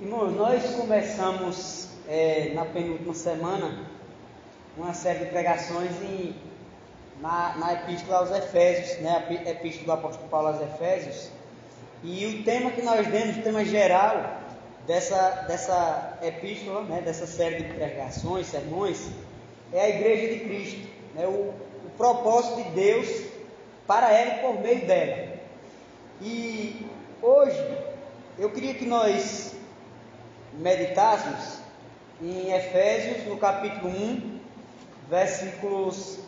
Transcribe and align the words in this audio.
Irmãos, 0.00 0.32
nós 0.36 0.76
começamos 0.76 1.88
é, 2.08 2.52
na 2.54 2.64
penúltima 2.64 3.12
semana 3.14 3.84
uma 4.76 4.94
série 4.94 5.24
de 5.24 5.26
pregações 5.26 5.90
na, 7.20 7.56
na 7.56 7.72
Epístola 7.72 8.18
aos 8.18 8.30
Efésios, 8.30 9.00
né? 9.00 9.26
a 9.28 9.50
Epístola 9.50 9.86
do 9.86 9.92
Apóstolo 9.94 10.28
Paulo 10.28 10.48
aos 10.50 10.60
Efésios, 10.60 11.32
e 12.04 12.26
o 12.26 12.44
tema 12.44 12.70
que 12.70 12.80
nós 12.80 13.08
demos, 13.08 13.38
o 13.38 13.42
tema 13.42 13.64
geral 13.64 14.38
dessa, 14.86 15.30
dessa 15.48 16.16
epístola, 16.22 16.82
né? 16.82 17.00
dessa 17.00 17.26
série 17.26 17.64
de 17.64 17.74
pregações, 17.74 18.46
sermões, 18.46 19.10
é 19.72 19.80
a 19.80 19.88
Igreja 19.88 20.32
de 20.32 20.44
Cristo, 20.44 20.88
né? 21.16 21.26
o, 21.26 21.52
o 21.86 21.90
propósito 21.96 22.62
de 22.62 22.70
Deus 22.70 23.08
para 23.84 24.12
ela 24.12 24.36
e 24.36 24.38
por 24.42 24.60
meio 24.60 24.86
dela. 24.86 25.34
E 26.22 26.86
hoje 27.20 27.78
eu 28.38 28.48
queria 28.50 28.74
que 28.74 28.86
nós 28.86 29.47
meditássemos 30.54 31.58
em 32.22 32.52
Efésios, 32.52 33.26
no 33.26 33.36
capítulo 33.36 33.88
1, 33.88 34.40
versículos 35.08 36.18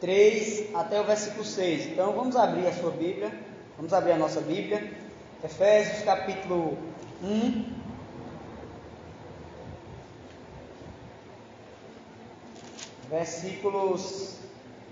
3 0.00 0.74
até 0.74 1.00
o 1.00 1.04
versículo 1.04 1.44
6. 1.44 1.92
Então 1.92 2.12
vamos 2.12 2.34
abrir 2.34 2.66
a 2.66 2.72
sua 2.72 2.90
Bíblia, 2.90 3.32
vamos 3.76 3.92
abrir 3.92 4.12
a 4.12 4.18
nossa 4.18 4.40
Bíblia. 4.40 4.92
Efésios, 5.44 6.04
capítulo 6.04 6.76
1. 7.22 7.82
Versículos 13.10 14.36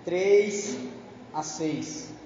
3 0.05 0.79
a 1.33 1.43
6. 1.43 2.20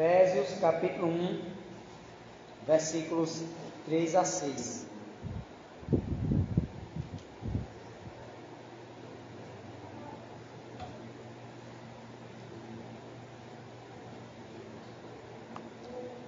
Efésios 0.00 0.58
capítulo 0.58 1.08
1, 1.08 1.42
versículos 2.66 3.42
3 3.84 4.14
a 4.14 4.24
6. 4.24 4.86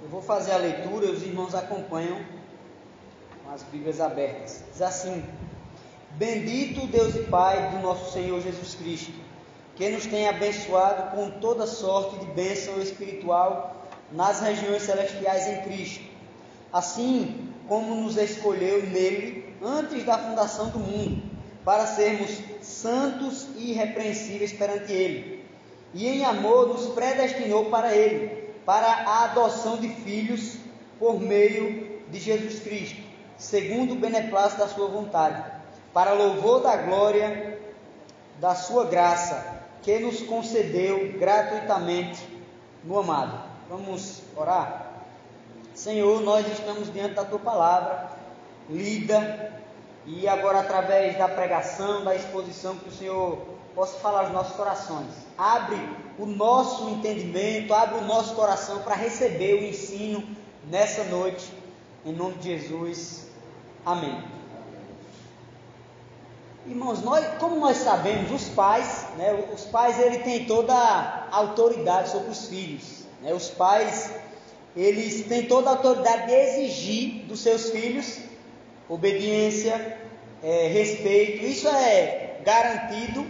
Eu 0.03 0.09
vou 0.11 0.20
fazer 0.20 0.53
a 0.53 0.59
leitura 0.59 1.07
e 1.07 1.11
os 1.11 1.23
irmãos 1.23 1.55
acompanham 1.55 2.23
com 3.42 3.51
as 3.55 3.62
Bíblias 3.62 4.03
abertas. 4.03 4.62
Diz 4.70 4.83
assim: 4.83 5.25
Bendito 6.11 6.86
Deus 6.89 7.14
e 7.14 7.20
Pai 7.20 7.70
do 7.70 7.79
nosso 7.79 8.12
Senhor 8.12 8.39
Jesus 8.42 8.75
Cristo 8.75 9.32
que 9.77 9.89
nos 9.89 10.06
tem 10.06 10.28
abençoado 10.28 11.17
com 11.17 11.31
toda 11.31 11.67
sorte 11.67 12.19
de 12.19 12.27
bênção 12.27 12.81
espiritual 12.81 13.87
nas 14.12 14.41
regiões 14.41 14.83
celestiais 14.83 15.48
em 15.48 15.62
Cristo, 15.62 16.05
assim 16.73 17.48
como 17.69 17.95
nos 17.95 18.17
escolheu 18.17 18.83
nele 18.87 19.55
antes 19.62 20.05
da 20.05 20.19
fundação 20.19 20.69
do 20.69 20.79
mundo, 20.79 21.23
para 21.64 21.87
sermos 21.87 22.31
santos 22.61 23.47
e 23.56 23.70
irrepreensíveis 23.70 24.53
perante 24.53 24.92
ele, 24.92 25.45
e 25.95 26.07
em 26.09 26.25
amor 26.25 26.69
nos 26.69 26.89
predestinou 26.89 27.67
para 27.67 27.95
ele, 27.95 28.51
para 28.67 28.86
a 28.86 29.25
adoção 29.25 29.79
de 29.79 29.89
filhos 29.89 30.57
por 30.98 31.20
meio 31.20 32.03
de 32.11 32.19
Jesus 32.19 32.61
Cristo, 32.61 33.01
segundo 33.39 33.92
o 33.95 33.98
beneplácito 33.98 34.61
da 34.61 34.69
sua 34.69 34.89
vontade, 34.89 35.42
para 35.95 36.12
louvor 36.12 36.61
da 36.61 36.77
glória 36.77 37.59
da 38.41 38.55
sua 38.55 38.86
graça 38.86 39.61
que 39.83 39.98
nos 39.98 40.23
concedeu 40.23 41.13
gratuitamente 41.19 42.27
no 42.85 42.98
amado. 42.98 43.39
Vamos 43.69 44.23
orar? 44.37 44.93
Senhor, 45.75 46.20
nós 46.20 46.47
estamos 46.47 46.93
diante 46.93 47.15
da 47.15 47.25
tua 47.25 47.39
palavra, 47.39 48.11
lida, 48.69 49.53
e 50.07 50.27
agora 50.29 50.61
através 50.61 51.17
da 51.17 51.29
pregação, 51.29 52.05
da 52.05 52.15
exposição, 52.15 52.77
que 52.77 52.89
o 52.89 52.92
Senhor 52.92 53.39
possa 53.75 53.98
falar 53.98 54.23
aos 54.23 54.33
nossos 54.33 54.57
corações. 54.57 55.09
Abre 55.39 55.79
o 56.19 56.27
nosso 56.27 56.91
entendimento, 56.91 57.73
abre 57.73 57.98
o 57.98 58.05
nosso 58.05 58.35
coração 58.35 58.83
para 58.83 58.95
receber 58.95 59.55
o 59.55 59.65
ensino 59.65 60.25
nessa 60.69 61.05
noite, 61.05 61.53
em 62.05 62.13
nome 62.13 62.35
de 62.35 62.59
Jesus. 62.59 63.29
Amém. 63.85 64.42
Irmãos, 66.67 67.02
nós, 67.02 67.27
como 67.39 67.58
nós 67.58 67.78
sabemos, 67.78 68.30
os 68.30 68.48
pais, 68.50 69.06
né, 69.17 69.33
os 69.52 69.64
pais 69.64 69.98
ele 69.98 70.18
têm 70.18 70.45
toda 70.46 70.73
a 70.73 71.36
autoridade 71.36 72.11
sobre 72.11 72.30
os 72.30 72.48
filhos. 72.48 73.05
Né, 73.20 73.34
os 73.34 73.48
pais, 73.48 74.12
eles 74.77 75.27
têm 75.27 75.46
toda 75.46 75.70
a 75.70 75.73
autoridade 75.73 76.27
de 76.27 76.33
exigir 76.33 77.24
dos 77.24 77.40
seus 77.40 77.70
filhos 77.70 78.20
obediência, 78.89 79.98
é, 80.42 80.68
respeito. 80.68 81.45
Isso 81.45 81.68
é 81.68 82.36
garantido 82.45 83.27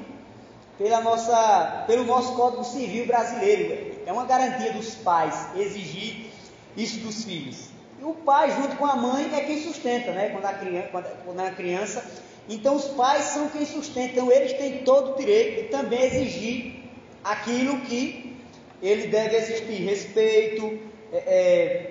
pela 0.76 1.00
nossa, 1.00 1.84
pelo 1.86 2.04
nosso 2.04 2.34
Código 2.34 2.64
Civil 2.64 3.06
brasileiro. 3.06 4.02
É 4.04 4.12
uma 4.12 4.24
garantia 4.24 4.72
dos 4.72 4.94
pais 4.96 5.48
exigir 5.54 6.30
isso 6.76 6.98
dos 7.00 7.24
filhos. 7.24 7.68
E 8.00 8.04
o 8.04 8.14
pai, 8.14 8.50
junto 8.50 8.76
com 8.76 8.86
a 8.86 8.96
mãe, 8.96 9.30
é 9.32 9.40
quem 9.42 9.62
sustenta, 9.62 10.10
né? 10.10 10.30
Quando 10.30 10.46
a 10.46 10.54
criança, 10.54 10.88
quando, 11.24 11.40
a 11.40 11.50
criança 11.50 12.04
então 12.48 12.76
os 12.76 12.86
pais 12.86 13.24
são 13.26 13.48
quem 13.48 13.64
sustentam, 13.64 14.30
eles 14.30 14.52
têm 14.54 14.78
todo 14.78 15.12
o 15.12 15.16
direito 15.16 15.62
de 15.62 15.68
também 15.68 16.02
exigir 16.02 16.82
aquilo 17.22 17.80
que 17.82 18.36
ele 18.82 19.06
deve 19.06 19.36
existir, 19.36 19.84
respeito, 19.84 20.78
é, 21.12 21.18
é, 21.18 21.90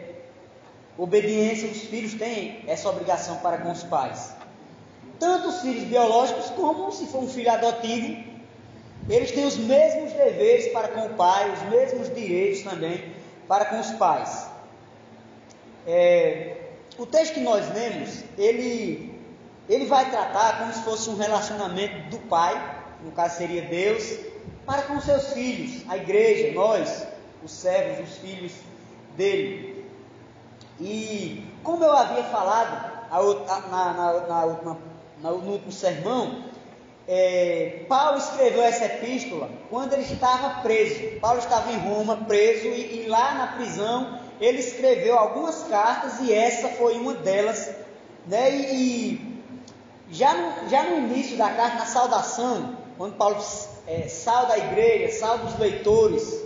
obediência, 0.98 1.70
os 1.70 1.84
filhos 1.84 2.14
têm 2.16 2.64
essa 2.68 2.90
obrigação 2.90 3.38
para 3.38 3.60
com 3.60 3.72
os 3.72 3.84
pais. 3.84 4.34
Tanto 5.18 5.50
os 5.50 5.62
filhos 5.62 5.84
biológicos 5.86 6.50
como 6.50 6.92
se 6.92 7.06
for 7.08 7.24
um 7.24 7.30
filho 7.30 7.52
adotivo, 7.52 8.32
eles 9.10 9.32
têm 9.32 9.46
os 9.46 9.58
mesmos 9.58 10.12
deveres 10.14 10.68
para 10.74 10.90
com 10.90 11.06
o 11.06 11.14
pai, 11.14 11.52
os 11.52 11.62
mesmos 11.70 12.14
direitos 12.14 12.62
também 12.64 13.14
para 13.48 13.66
com 13.66 13.80
os 13.80 13.92
pais. 13.92 14.48
É, 15.88 16.58
o 16.98 17.06
texto 17.06 17.36
que 17.36 17.40
nós 17.40 17.74
lemos, 17.74 18.24
ele 18.38 19.11
ele 19.70 19.86
vai 19.86 20.10
tratar 20.10 20.60
como 20.60 20.74
se 20.74 20.84
fosse 20.84 21.10
um 21.10 21.16
relacionamento 21.16 22.10
do 22.10 22.18
pai, 22.28 22.80
no 23.04 23.12
caso 23.12 23.38
seria 23.38 23.64
Deus, 23.64 24.18
para 24.66 24.84
com 24.84 25.00
seus 25.02 25.34
filhos, 25.34 25.84
a 25.90 25.98
igreja, 25.98 26.54
nós, 26.54 27.08
os 27.44 27.52
servos, 27.52 28.10
os 28.10 28.18
filhos 28.18 28.54
dele. 29.16 29.86
E 30.80 31.46
como 31.64 31.84
eu 31.84 31.92
havia 31.92 32.24
falado 32.24 32.92
na, 33.70 33.94
na, 33.94 34.28
na, 34.28 34.46
última, 34.46 34.78
no 35.22 35.52
último 35.52 35.72
sermão, 35.72 36.46
é, 37.08 37.86
Paulo 37.90 38.18
escreveu 38.18 38.62
essa 38.64 38.86
epístola 38.86 39.50
quando 39.70 39.94
ele 39.94 40.04
estava 40.04 40.62
preso. 40.62 41.20
Paulo 41.20 41.40
estava 41.40 41.72
em 41.72 41.78
Roma, 41.78 42.18
preso, 42.18 42.68
e, 42.68 43.04
e 43.04 43.08
lá 43.08 43.34
na 43.34 43.48
prisão 43.48 44.20
ele 44.40 44.60
escreveu 44.60 45.18
algumas 45.18 45.64
cartas 45.64 46.20
e 46.22 46.34
essa 46.34 46.70
foi 46.70 46.96
uma 46.98 47.14
delas. 47.14 47.70
Né? 48.26 48.56
E, 48.56 48.74
e 48.74 49.31
já 50.12 50.34
no, 50.34 50.70
já 50.70 50.84
no 50.84 50.98
início 50.98 51.38
da 51.38 51.50
carta, 51.50 51.78
na 51.78 51.86
saudação, 51.86 52.78
quando 52.98 53.16
Paulo 53.16 53.38
é, 53.88 54.08
sauda 54.08 54.54
a 54.54 54.58
igreja, 54.58 55.18
sauda 55.18 55.46
os 55.46 55.58
leitores, 55.58 56.42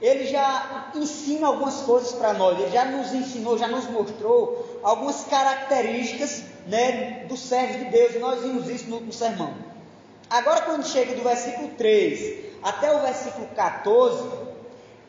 ele 0.00 0.26
já 0.26 0.90
ensina 0.94 1.48
algumas 1.48 1.80
coisas 1.82 2.12
para 2.12 2.32
nós, 2.34 2.58
ele 2.58 2.70
já 2.70 2.84
nos 2.84 3.12
ensinou, 3.12 3.58
já 3.58 3.66
nos 3.66 3.88
mostrou 3.88 4.80
algumas 4.82 5.24
características 5.24 6.44
né, 6.66 7.24
do 7.28 7.36
servo 7.36 7.78
de 7.78 7.84
Deus, 7.86 8.14
e 8.14 8.18
nós 8.18 8.42
vimos 8.42 8.68
isso 8.68 8.88
no, 8.88 9.00
no 9.00 9.12
sermão. 9.12 9.54
Agora, 10.30 10.62
quando 10.62 10.86
chega 10.86 11.14
do 11.14 11.22
versículo 11.22 11.68
3 11.76 12.44
até 12.62 12.94
o 12.94 13.00
versículo 13.00 13.46
14, 13.54 14.28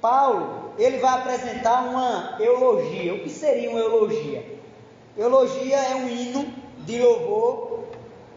Paulo 0.02 0.74
ele 0.78 0.98
vai 0.98 1.20
apresentar 1.20 1.84
uma 1.84 2.36
eulogia. 2.40 3.14
O 3.14 3.20
que 3.20 3.30
seria 3.30 3.70
uma 3.70 3.80
eulogia? 3.80 4.46
Eulogia 5.18 5.78
é 5.78 5.96
um 5.96 6.10
hino 6.10 6.54
de 6.80 7.02
louvor 7.02 7.85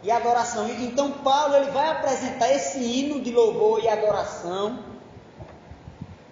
e 0.03 0.11
adoração. 0.11 0.69
Então 0.69 1.11
Paulo 1.11 1.55
ele 1.55 1.71
vai 1.71 1.89
apresentar 1.89 2.49
esse 2.51 2.79
hino 2.79 3.21
de 3.21 3.31
louvor 3.31 3.83
e 3.83 3.87
adoração 3.87 4.79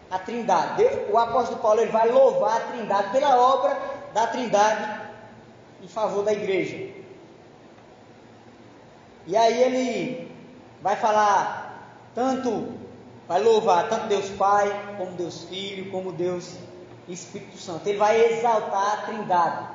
à 0.09 0.19
Trindade. 0.19 0.83
O 1.11 1.17
apóstolo 1.17 1.59
Paulo 1.59 1.81
ele 1.81 1.91
vai 1.91 2.09
louvar 2.09 2.57
a 2.57 2.59
Trindade 2.71 3.11
pela 3.11 3.37
obra 3.39 3.77
da 4.13 4.27
Trindade 4.27 5.01
em 5.81 5.87
favor 5.87 6.23
da 6.23 6.33
igreja. 6.33 6.95
E 9.25 9.35
aí 9.35 9.61
ele 9.61 10.31
vai 10.81 10.95
falar 10.95 11.65
tanto 12.15 12.77
vai 13.27 13.43
louvar 13.43 13.89
tanto 13.89 14.07
Deus 14.07 14.29
Pai, 14.29 14.95
como 14.97 15.11
Deus 15.11 15.43
Filho, 15.43 15.91
como 15.91 16.13
Deus 16.13 16.55
Espírito 17.09 17.57
Santo. 17.57 17.87
Ele 17.87 17.97
vai 17.97 18.19
exaltar 18.33 18.93
a 18.93 18.97
Trindade. 19.05 19.67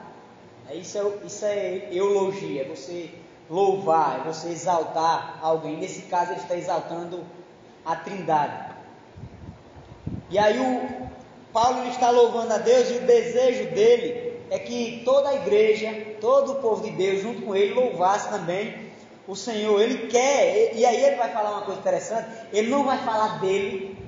É 0.68 0.74
isso, 0.74 0.98
é, 0.98 1.26
isso 1.26 1.44
é 1.44 1.88
eulogia, 1.90 2.62
é 2.62 2.64
você 2.64 3.10
louvar, 3.52 4.20
é 4.20 4.32
você 4.32 4.48
exaltar 4.48 5.38
alguém. 5.42 5.76
Nesse 5.76 6.02
caso, 6.02 6.32
ele 6.32 6.40
está 6.40 6.56
exaltando 6.56 7.22
a 7.84 7.94
Trindade. 7.94 8.72
E 10.30 10.38
aí 10.38 10.58
o 10.58 11.06
Paulo 11.52 11.86
está 11.88 12.08
louvando 12.08 12.54
a 12.54 12.58
Deus 12.58 12.88
e 12.88 12.94
o 12.94 13.00
desejo 13.02 13.70
dele 13.74 14.40
é 14.50 14.58
que 14.58 15.02
toda 15.04 15.28
a 15.28 15.34
igreja, 15.34 16.16
todo 16.18 16.52
o 16.52 16.54
povo 16.56 16.82
de 16.82 16.92
Deus, 16.92 17.20
junto 17.20 17.42
com 17.42 17.54
ele, 17.54 17.74
louvasse 17.74 18.30
também 18.30 18.90
o 19.28 19.36
Senhor. 19.36 19.78
Ele 19.82 20.06
quer, 20.06 20.74
e 20.74 20.86
aí 20.86 21.04
ele 21.04 21.16
vai 21.16 21.30
falar 21.30 21.50
uma 21.50 21.62
coisa 21.62 21.80
interessante, 21.80 22.26
ele 22.54 22.70
não 22.70 22.84
vai 22.84 22.98
falar 23.04 23.38
dele, 23.38 23.98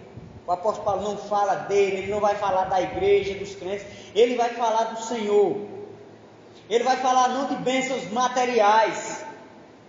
o 0.46 0.52
apóstolo 0.52 0.87
Paulo 0.87 1.02
não 1.02 1.19
fala 1.19 1.55
dele, 1.55 1.99
ele 1.99 2.11
não 2.11 2.20
vai 2.20 2.35
falar 2.37 2.64
da 2.64 2.81
igreja, 2.81 3.35
dos 3.35 3.55
crentes, 3.55 3.87
ele 4.14 4.37
vai 4.37 4.50
falar 4.50 4.85
do 4.85 5.02
Senhor. 5.02 5.75
Ele 6.69 6.82
vai 6.82 6.96
falar 6.96 7.29
não 7.29 7.46
de 7.46 7.56
bênçãos 7.56 8.11
materiais, 8.11 9.24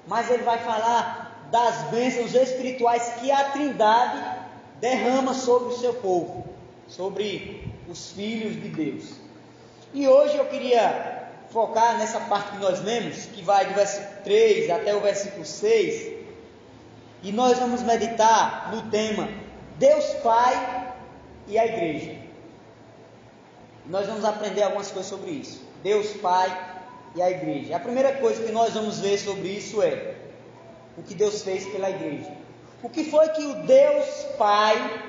mas 0.07 0.29
ele 0.29 0.43
vai 0.43 0.59
falar 0.59 1.47
das 1.51 1.83
bênçãos 1.89 2.33
espirituais 2.33 3.13
que 3.19 3.31
a 3.31 3.45
Trindade 3.51 4.23
derrama 4.79 5.33
sobre 5.33 5.73
o 5.73 5.77
seu 5.77 5.93
povo, 5.93 6.45
sobre 6.87 7.71
os 7.89 8.11
filhos 8.11 8.53
de 8.55 8.69
Deus. 8.69 9.13
E 9.93 10.07
hoje 10.07 10.37
eu 10.37 10.45
queria 10.45 11.29
focar 11.49 11.97
nessa 11.97 12.19
parte 12.19 12.51
que 12.51 12.57
nós 12.57 12.81
lemos, 12.83 13.25
que 13.27 13.41
vai 13.41 13.65
do 13.65 13.73
versículo 13.73 14.23
3 14.23 14.69
até 14.69 14.95
o 14.95 15.01
versículo 15.01 15.45
6, 15.45 16.15
e 17.23 17.31
nós 17.31 17.57
vamos 17.57 17.81
meditar 17.81 18.71
no 18.71 18.83
tema 18.91 19.29
Deus 19.77 20.05
Pai 20.15 20.93
e 21.47 21.57
a 21.57 21.65
Igreja. 21.65 22.17
Nós 23.87 24.07
vamos 24.07 24.25
aprender 24.25 24.63
algumas 24.63 24.91
coisas 24.91 25.09
sobre 25.09 25.31
isso. 25.31 25.63
Deus 25.83 26.11
Pai 26.17 26.74
e 27.15 27.21
a 27.21 27.31
igreja. 27.31 27.75
A 27.75 27.79
primeira 27.79 28.13
coisa 28.13 28.43
que 28.43 28.51
nós 28.51 28.73
vamos 28.73 28.99
ver 28.99 29.17
sobre 29.17 29.47
isso 29.47 29.81
é 29.81 30.15
o 30.97 31.01
que 31.01 31.15
Deus 31.15 31.41
fez 31.41 31.65
pela 31.65 31.89
igreja. 31.89 32.31
O 32.83 32.89
que 32.89 33.05
foi 33.05 33.29
que 33.29 33.43
o 33.43 33.53
Deus 33.63 34.05
Pai 34.37 35.01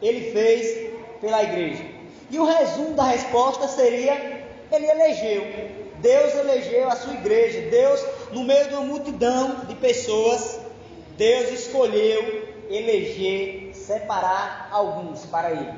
ele 0.00 0.32
fez 0.32 0.90
pela 1.20 1.42
igreja? 1.42 1.84
E 2.30 2.38
o 2.38 2.44
resumo 2.44 2.94
da 2.94 3.04
resposta 3.04 3.68
seria: 3.68 4.14
ele 4.72 4.86
elegeu. 4.86 5.78
Deus 6.00 6.34
elegeu 6.34 6.88
a 6.88 6.96
sua 6.96 7.14
igreja. 7.14 7.68
Deus, 7.70 8.04
no 8.32 8.44
meio 8.44 8.68
de 8.68 8.74
uma 8.74 8.84
multidão 8.84 9.66
de 9.66 9.74
pessoas, 9.74 10.58
Deus 11.16 11.50
escolheu 11.50 12.48
eleger, 12.70 13.74
separar 13.74 14.68
alguns 14.70 15.24
para 15.26 15.50
ele. 15.50 15.74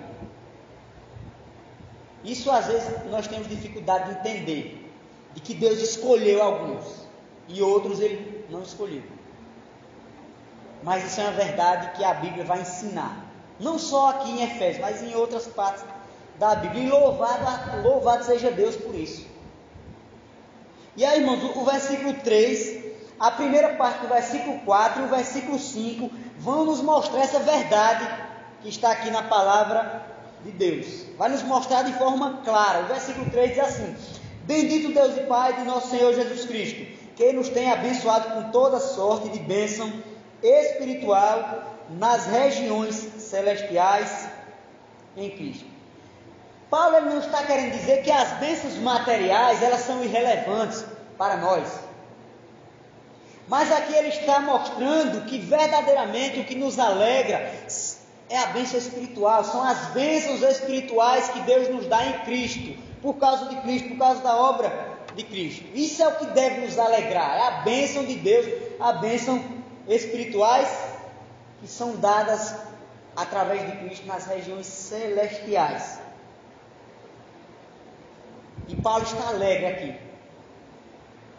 Isso 2.23 2.51
às 2.51 2.67
vezes 2.67 2.89
nós 3.11 3.27
temos 3.27 3.49
dificuldade 3.49 4.13
de 4.13 4.21
entender 4.21 4.90
de 5.35 5.41
que 5.41 5.55
Deus 5.55 5.79
escolheu 5.79 6.43
alguns 6.43 6.85
e 7.49 7.63
outros 7.63 8.01
ele 8.01 8.45
não 8.51 8.63
escolheu. 8.63 9.03
Mas 10.83 11.05
isso 11.05 11.21
é 11.21 11.25
uma 11.25 11.33
verdade 11.33 11.97
que 11.97 12.05
a 12.05 12.15
Bíblia 12.15 12.45
vai 12.45 12.61
ensinar. 12.61 13.27
Não 13.59 13.79
só 13.79 14.11
aqui 14.11 14.31
em 14.31 14.43
Efésios, 14.43 14.81
mas 14.81 15.03
em 15.03 15.15
outras 15.15 15.47
partes 15.47 15.85
da 16.39 16.55
Bíblia. 16.55 16.85
E 16.85 16.89
louvado, 16.89 17.83
louvado 17.83 18.25
seja 18.25 18.51
Deus 18.51 18.77
por 18.77 18.95
isso. 18.95 19.27
E 20.97 21.05
aí, 21.05 21.21
irmãos, 21.21 21.55
o 21.55 21.65
versículo 21.65 22.15
3, 22.15 22.85
a 23.19 23.31
primeira 23.31 23.75
parte 23.75 24.01
do 24.01 24.09
versículo 24.09 24.59
4 24.61 25.03
e 25.03 25.05
o 25.05 25.09
versículo 25.09 25.59
5 25.59 26.11
vão 26.39 26.65
nos 26.65 26.81
mostrar 26.81 27.21
essa 27.21 27.39
verdade 27.39 28.09
que 28.63 28.69
está 28.69 28.91
aqui 28.91 29.11
na 29.11 29.23
palavra 29.23 30.05
de 30.43 30.51
Deus. 30.51 31.05
Vai 31.17 31.29
nos 31.29 31.43
mostrar 31.43 31.83
de 31.83 31.93
forma 31.93 32.41
clara. 32.45 32.81
O 32.81 32.87
versículo 32.87 33.31
3 33.31 33.51
diz 33.51 33.59
assim: 33.59 33.97
Bendito 34.45 34.93
Deus 34.93 35.17
e 35.17 35.21
Pai 35.23 35.53
de 35.55 35.65
nosso 35.65 35.91
Senhor 35.91 36.15
Jesus 36.15 36.45
Cristo, 36.45 36.87
que 37.15 37.33
nos 37.33 37.49
tem 37.49 37.71
abençoado 37.71 38.31
com 38.35 38.51
toda 38.51 38.81
sorte 38.81 39.29
de 39.29 39.39
bênção 39.39 39.93
espiritual 40.43 41.77
nas 41.91 42.27
regiões 42.27 42.95
celestiais 42.95 44.29
em 45.17 45.31
Cristo. 45.31 45.67
Paulo 46.71 46.97
ele 46.97 47.11
não 47.11 47.19
está 47.19 47.43
querendo 47.45 47.73
dizer 47.73 48.03
que 48.03 48.11
as 48.11 48.39
bênçãos 48.39 48.77
materiais 48.77 49.63
elas 49.63 49.81
são 49.81 50.03
irrelevantes 50.03 50.85
para 51.19 51.37
nós. 51.37 51.69
Mas 53.49 53.71
aqui 53.73 53.93
ele 53.93 54.09
está 54.09 54.41
mostrando 54.41 55.27
que 55.27 55.39
verdadeiramente 55.39 56.41
o 56.41 56.45
que 56.45 56.55
nos 56.55 56.79
alegra 56.79 57.53
é 58.29 58.39
a 58.39 58.47
bênção 58.47 58.79
espiritual, 58.79 59.45
são 59.45 59.63
as 59.63 59.89
bênçãos 59.89 60.41
espirituais 60.43 61.29
que 61.29 61.41
Deus 61.41 61.69
nos 61.69 61.87
dá 61.87 62.07
em 62.07 62.21
Cristo 62.21 62.90
por 63.03 63.15
causa 63.15 63.47
de 63.47 63.57
Cristo, 63.63 63.89
por 63.91 63.99
causa 63.99 64.23
da 64.23 64.37
obra 64.37 64.91
de 65.15 65.25
Cristo. 65.25 65.65
Isso 65.75 66.03
é 66.03 66.09
o 66.09 66.17
que 66.17 66.27
deve 66.27 66.61
nos 66.63 66.79
alegrar, 66.79 67.37
é 67.37 67.43
a 67.43 67.51
bênção 67.63 68.05
de 68.05 68.15
Deus, 68.17 68.47
a 68.79 68.93
bênção 68.93 69.43
espirituais 69.89 70.69
que 71.61 71.69
são 71.69 71.97
dadas 71.97 72.55
através 73.17 73.67
de 73.71 73.77
Cristo 73.79 74.07
nas 74.07 74.27
regiões 74.27 74.67
celestiais. 74.67 75.99
E 78.69 78.77
Paulo 78.77 79.05
está 79.05 79.29
alegre 79.29 79.67
aqui. 79.67 80.11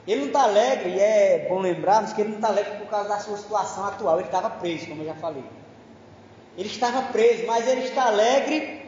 Ele 0.07 0.21
não 0.21 0.27
está 0.27 0.43
alegre, 0.43 0.89
e 0.89 0.99
é 0.99 1.45
bom 1.47 1.59
lembrarmos 1.59 2.11
que 2.11 2.21
ele 2.21 2.29
não 2.29 2.37
está 2.37 2.49
alegre 2.49 2.77
por 2.77 2.87
causa 2.87 3.07
da 3.07 3.19
sua 3.19 3.37
situação 3.37 3.85
atual. 3.85 4.17
Ele 4.17 4.27
estava 4.27 4.49
preso, 4.49 4.87
como 4.87 5.03
eu 5.03 5.05
já 5.05 5.15
falei. 5.15 5.43
Ele 6.57 6.67
estava 6.67 7.03
preso, 7.03 7.45
mas 7.45 7.67
ele 7.67 7.81
está 7.81 8.07
alegre 8.07 8.80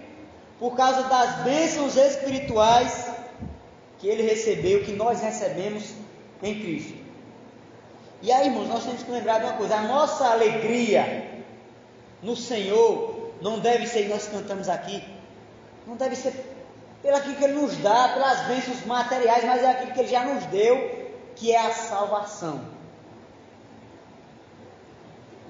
por 0.64 0.78
causa 0.78 1.04
das 1.10 1.44
bênçãos 1.44 1.98
espirituais 1.98 3.12
que 4.00 4.08
ele 4.08 4.24
recebeu, 4.24 4.82
que 4.86 4.94
nós 4.94 5.20
recebemos 5.20 5.92
em 6.42 6.58
Cristo. 6.58 6.98
E 8.22 8.32
aí, 8.32 8.48
irmãos, 8.48 8.70
nós 8.70 8.86
temos 8.86 9.04
que 9.04 9.12
lembrar 9.12 9.40
de 9.40 9.44
uma 9.44 9.58
coisa: 9.58 9.76
a 9.76 9.82
nossa 9.82 10.26
alegria 10.26 11.44
no 12.22 12.34
Senhor 12.34 13.34
não 13.42 13.60
deve 13.60 13.86
ser, 13.88 14.08
nós 14.08 14.26
cantamos 14.30 14.70
aqui, 14.70 15.04
não 15.86 15.98
deve 15.98 16.16
ser 16.16 16.32
pelo 17.02 17.20
que 17.20 17.44
Ele 17.44 17.56
nos 17.56 17.76
dá, 17.80 18.14
pelas 18.14 18.48
bênçãos 18.48 18.86
materiais, 18.86 19.44
mas 19.44 19.64
é 19.64 19.70
aquilo 19.70 19.92
que 19.92 20.00
Ele 20.00 20.08
já 20.08 20.24
nos 20.24 20.46
deu, 20.46 21.10
que 21.36 21.52
é 21.52 21.60
a 21.60 21.74
salvação. 21.74 22.62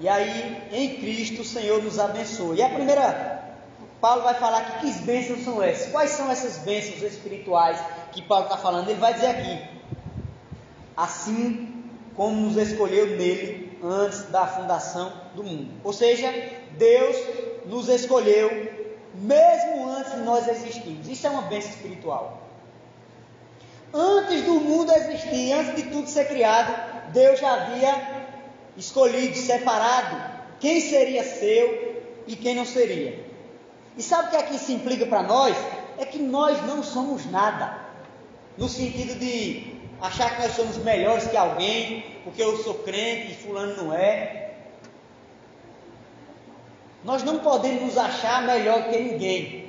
E 0.00 0.08
aí, 0.08 0.60
em 0.72 0.96
Cristo, 0.96 1.42
o 1.42 1.44
Senhor 1.44 1.80
nos 1.84 2.00
abençoa. 2.00 2.56
E 2.56 2.62
a 2.62 2.68
primeira 2.68 3.33
Paulo 4.04 4.20
vai 4.20 4.34
falar 4.34 4.82
que 4.82 4.92
que 4.92 4.98
bênçãos 5.00 5.44
são 5.44 5.62
essas? 5.62 5.90
Quais 5.90 6.10
são 6.10 6.30
essas 6.30 6.58
bênçãos 6.58 7.00
espirituais 7.00 7.78
que 8.12 8.20
Paulo 8.20 8.44
está 8.44 8.58
falando? 8.58 8.90
Ele 8.90 9.00
vai 9.00 9.14
dizer 9.14 9.28
aqui: 9.28 9.66
assim 10.94 11.82
como 12.14 12.38
nos 12.38 12.58
escolheu 12.58 13.06
nele 13.16 13.78
antes 13.82 14.24
da 14.24 14.46
fundação 14.46 15.10
do 15.34 15.42
mundo. 15.42 15.70
Ou 15.82 15.90
seja, 15.90 16.30
Deus 16.72 17.16
nos 17.64 17.88
escolheu 17.88 18.50
mesmo 19.14 19.88
antes 19.88 20.12
de 20.12 20.20
nós 20.20 20.48
existirmos. 20.48 21.08
Isso 21.08 21.26
é 21.26 21.30
uma 21.30 21.42
bênção 21.48 21.70
espiritual. 21.70 22.42
Antes 23.90 24.42
do 24.42 24.60
mundo 24.60 24.92
existir, 24.92 25.50
antes 25.54 25.76
de 25.76 25.82
tudo 25.84 26.10
ser 26.10 26.28
criado, 26.28 27.10
Deus 27.10 27.40
já 27.40 27.54
havia 27.54 28.26
escolhido, 28.76 29.34
separado 29.34 30.14
quem 30.60 30.78
seria 30.82 31.24
seu 31.24 32.02
e 32.26 32.36
quem 32.36 32.54
não 32.54 32.66
seria. 32.66 33.23
E 33.96 34.02
sabe 34.02 34.28
o 34.28 34.30
que 34.30 34.36
aqui 34.36 34.58
se 34.58 34.72
implica 34.72 35.06
para 35.06 35.22
nós? 35.22 35.56
É 35.98 36.04
que 36.04 36.18
nós 36.18 36.60
não 36.66 36.82
somos 36.82 37.30
nada. 37.30 37.78
No 38.58 38.68
sentido 38.68 39.18
de 39.18 39.74
achar 40.00 40.34
que 40.34 40.42
nós 40.42 40.52
somos 40.52 40.76
melhores 40.78 41.26
que 41.28 41.36
alguém, 41.36 42.04
porque 42.24 42.42
eu 42.42 42.56
sou 42.62 42.74
crente 42.74 43.32
e 43.32 43.36
fulano 43.36 43.76
não 43.84 43.92
é. 43.92 44.54
Nós 47.04 47.22
não 47.22 47.38
podemos 47.40 47.82
nos 47.82 47.98
achar 47.98 48.42
melhor 48.42 48.88
que 48.88 48.98
ninguém. 48.98 49.64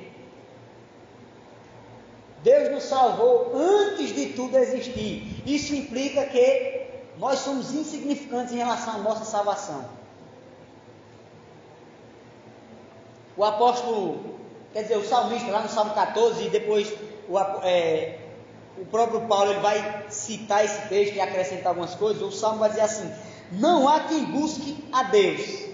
Deus 2.42 2.70
nos 2.70 2.84
salvou 2.84 3.52
antes 3.54 4.14
de 4.14 4.26
tudo 4.26 4.56
existir. 4.56 5.42
Isso 5.44 5.74
implica 5.74 6.24
que 6.26 6.86
nós 7.18 7.40
somos 7.40 7.74
insignificantes 7.74 8.52
em 8.52 8.58
relação 8.58 8.94
à 8.94 8.98
nossa 8.98 9.24
salvação. 9.24 9.84
O 13.36 13.44
apóstolo, 13.44 14.38
quer 14.72 14.82
dizer, 14.82 14.96
o 14.96 15.04
salmista 15.04 15.50
lá 15.50 15.60
no 15.60 15.68
Salmo 15.68 15.92
14, 15.94 16.44
e 16.44 16.48
depois 16.48 16.92
o, 17.28 17.38
é, 17.62 18.18
o 18.78 18.84
próprio 18.86 19.22
Paulo 19.22 19.52
ele 19.52 19.60
vai 19.60 20.06
citar 20.08 20.64
esse 20.64 20.88
texto 20.88 21.14
e 21.14 21.20
acrescentar 21.20 21.68
algumas 21.68 21.94
coisas. 21.94 22.22
O 22.22 22.30
salmo 22.30 22.58
vai 22.58 22.70
dizer 22.70 22.82
assim: 22.82 23.10
Não 23.52 23.88
há 23.88 24.00
quem 24.00 24.24
busque 24.24 24.84
a 24.92 25.02
Deus, 25.04 25.66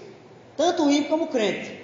tanto 0.57 0.85
o 0.85 0.91
ímpio 0.91 1.09
como 1.09 1.25
o 1.25 1.27
crente. 1.27 1.81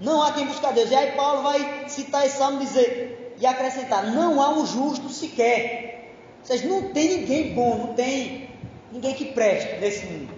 Não 0.00 0.22
há 0.22 0.32
quem 0.32 0.46
busque 0.46 0.64
a 0.64 0.72
Deus. 0.72 0.90
E 0.90 0.94
aí 0.94 1.12
Paulo 1.12 1.42
vai 1.42 1.88
citar 1.88 2.26
esse 2.26 2.38
salmo 2.38 2.60
e 2.60 2.64
dizer 2.64 3.36
e 3.38 3.46
acrescentar: 3.46 4.06
Não 4.06 4.40
há 4.40 4.50
um 4.50 4.66
justo 4.66 5.08
sequer. 5.08 6.14
Ou 6.40 6.46
seja, 6.46 6.66
não 6.66 6.92
tem 6.92 7.20
ninguém 7.20 7.54
bom, 7.54 7.76
não 7.76 7.94
tem 7.94 8.50
ninguém 8.92 9.14
que 9.14 9.26
preste 9.26 9.78
nesse 9.78 10.06
mundo. 10.06 10.29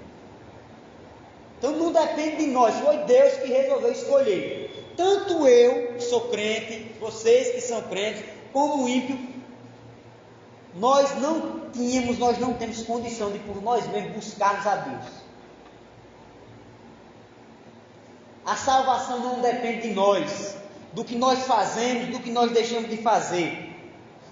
Então 1.62 1.76
não 1.76 1.92
depende 1.92 2.38
de 2.38 2.46
nós, 2.48 2.74
foi 2.80 2.96
Deus 3.04 3.34
que 3.34 3.46
resolveu 3.46 3.92
escolher. 3.92 4.92
Tanto 4.96 5.46
eu, 5.46 5.94
que 5.94 6.02
sou 6.02 6.22
crente, 6.22 6.90
vocês 6.98 7.54
que 7.54 7.60
são 7.60 7.80
crentes, 7.82 8.24
como 8.52 8.82
o 8.82 8.88
ímpio, 8.88 9.16
nós 10.74 11.16
não 11.20 11.70
tínhamos, 11.70 12.18
nós 12.18 12.36
não 12.38 12.54
temos 12.54 12.82
condição 12.82 13.30
de 13.30 13.38
por 13.38 13.62
nós 13.62 13.86
mesmos 13.86 14.12
buscarmos 14.12 14.66
a 14.66 14.74
Deus. 14.74 15.04
A 18.44 18.56
salvação 18.56 19.20
não 19.20 19.40
depende 19.40 19.82
de 19.82 19.94
nós, 19.94 20.56
do 20.92 21.04
que 21.04 21.14
nós 21.14 21.44
fazemos, 21.46 22.08
do 22.08 22.18
que 22.18 22.32
nós 22.32 22.50
deixamos 22.50 22.90
de 22.90 22.96
fazer. 22.96 23.72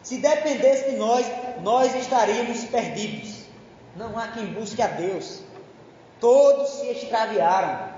Se 0.02 0.16
dependesse 0.16 0.90
de 0.90 0.96
nós, 0.96 1.24
nós 1.62 1.94
estaríamos 1.94 2.64
perdidos. 2.64 3.44
Não 3.94 4.18
há 4.18 4.26
quem 4.26 4.46
busque 4.46 4.82
a 4.82 4.88
Deus. 4.88 5.48
Todos 6.20 6.68
se 6.68 6.86
extraviaram. 6.90 7.88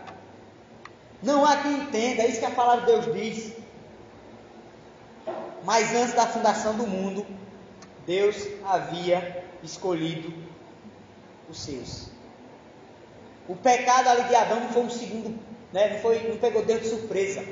Não 1.23 1.45
há 1.45 1.57
quem 1.59 1.73
entenda, 1.75 2.23
é 2.23 2.29
isso 2.29 2.41
que 2.41 2.47
a 2.47 2.51
palavra 2.51 2.87
de 2.87 2.93
Deus 2.93 3.15
diz. 3.15 3.53
Mas 5.65 5.95
antes 5.95 6.15
da 6.15 6.27
fundação 6.27 6.75
do 6.75 6.87
mundo, 6.87 7.25
Deus 8.07 8.37
havia 8.65 9.45
escolhido 9.63 10.33
os 11.49 11.61
seus. 11.61 12.11
O 13.49 13.55
pecado 13.55 14.09
ali 14.09 14.25
de 14.25 14.35
Adão 14.35 14.61
não 14.61 14.69
foi 14.69 14.83
um 14.83 14.91
segundo, 14.91 15.39
né? 15.73 15.95
não, 15.95 15.99
foi, 16.01 16.29
não 16.29 16.37
pegou 16.39 16.65
Deus 16.65 16.83
de 16.83 16.89
surpresa. 16.89 17.45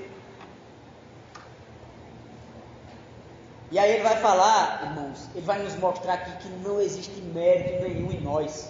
E 3.72 3.78
aí 3.78 3.92
ele 3.92 4.02
vai 4.02 4.16
falar, 4.16 4.82
irmãos, 4.84 5.28
ele 5.32 5.46
vai 5.46 5.62
nos 5.62 5.76
mostrar 5.76 6.14
aqui 6.14 6.36
que 6.38 6.48
não 6.48 6.80
existe 6.80 7.20
mérito 7.20 7.84
nenhum 7.84 8.10
em 8.10 8.20
nós. 8.20 8.68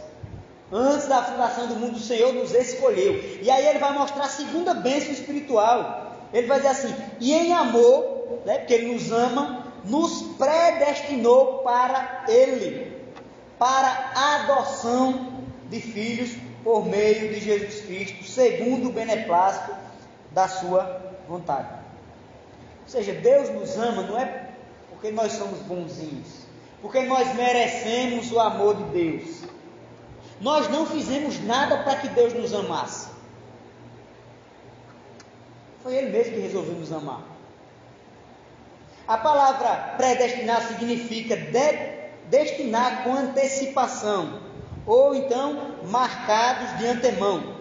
Antes 0.73 1.09
da 1.09 1.23
fundação 1.23 1.67
do 1.67 1.77
mundo, 1.77 1.97
o 1.97 2.01
Senhor 2.01 2.33
nos 2.33 2.55
escolheu. 2.55 3.41
E 3.43 3.51
aí 3.51 3.67
ele 3.67 3.79
vai 3.79 3.93
mostrar 3.93 4.25
a 4.25 4.29
segunda 4.29 4.73
bênção 4.73 5.11
espiritual. 5.13 6.17
Ele 6.33 6.47
vai 6.47 6.59
dizer 6.59 6.69
assim: 6.69 6.95
e 7.19 7.33
em 7.33 7.53
amor, 7.53 8.41
né, 8.45 8.59
porque 8.59 8.75
ele 8.75 8.93
nos 8.93 9.11
ama, 9.11 9.67
nos 9.85 10.23
predestinou 10.37 11.59
para 11.59 12.25
Ele, 12.29 12.97
para 13.59 14.13
a 14.15 14.43
adoção 14.43 15.43
de 15.69 15.81
filhos 15.81 16.31
por 16.63 16.87
meio 16.87 17.35
de 17.35 17.41
Jesus 17.41 17.81
Cristo, 17.81 18.25
segundo 18.25 18.89
o 18.89 18.93
beneplácito 18.93 19.75
da 20.31 20.47
Sua 20.47 21.01
vontade. 21.29 21.69
Ou 22.83 22.89
seja, 22.89 23.13
Deus 23.13 23.49
nos 23.51 23.77
ama 23.77 24.03
não 24.03 24.19
é 24.19 24.51
porque 24.91 25.11
nós 25.11 25.33
somos 25.33 25.61
bonzinhos, 25.61 26.29
porque 26.83 27.01
nós 27.03 27.35
merecemos 27.35 28.31
o 28.31 28.39
amor 28.39 28.77
de 28.77 28.85
Deus. 28.85 29.50
Nós 30.41 30.69
não 30.69 30.87
fizemos 30.87 31.39
nada 31.45 31.79
para 31.79 31.97
que 31.97 32.09
Deus 32.09 32.33
nos 32.33 32.55
amasse. 32.55 33.09
Foi 35.83 35.95
Ele 35.95 36.11
mesmo 36.11 36.35
que 36.35 36.41
resolveu 36.41 36.75
nos 36.75 36.93
amar. 36.93 37.23
A 39.07 39.19
palavra 39.19 39.95
predestinar 39.97 40.63
significa 40.69 41.37
de, 41.37 42.01
destinar 42.29 43.03
com 43.03 43.15
antecipação, 43.15 44.41
ou 44.87 45.15
então 45.15 45.77
marcados 45.89 46.79
de 46.79 46.87
antemão. 46.87 47.57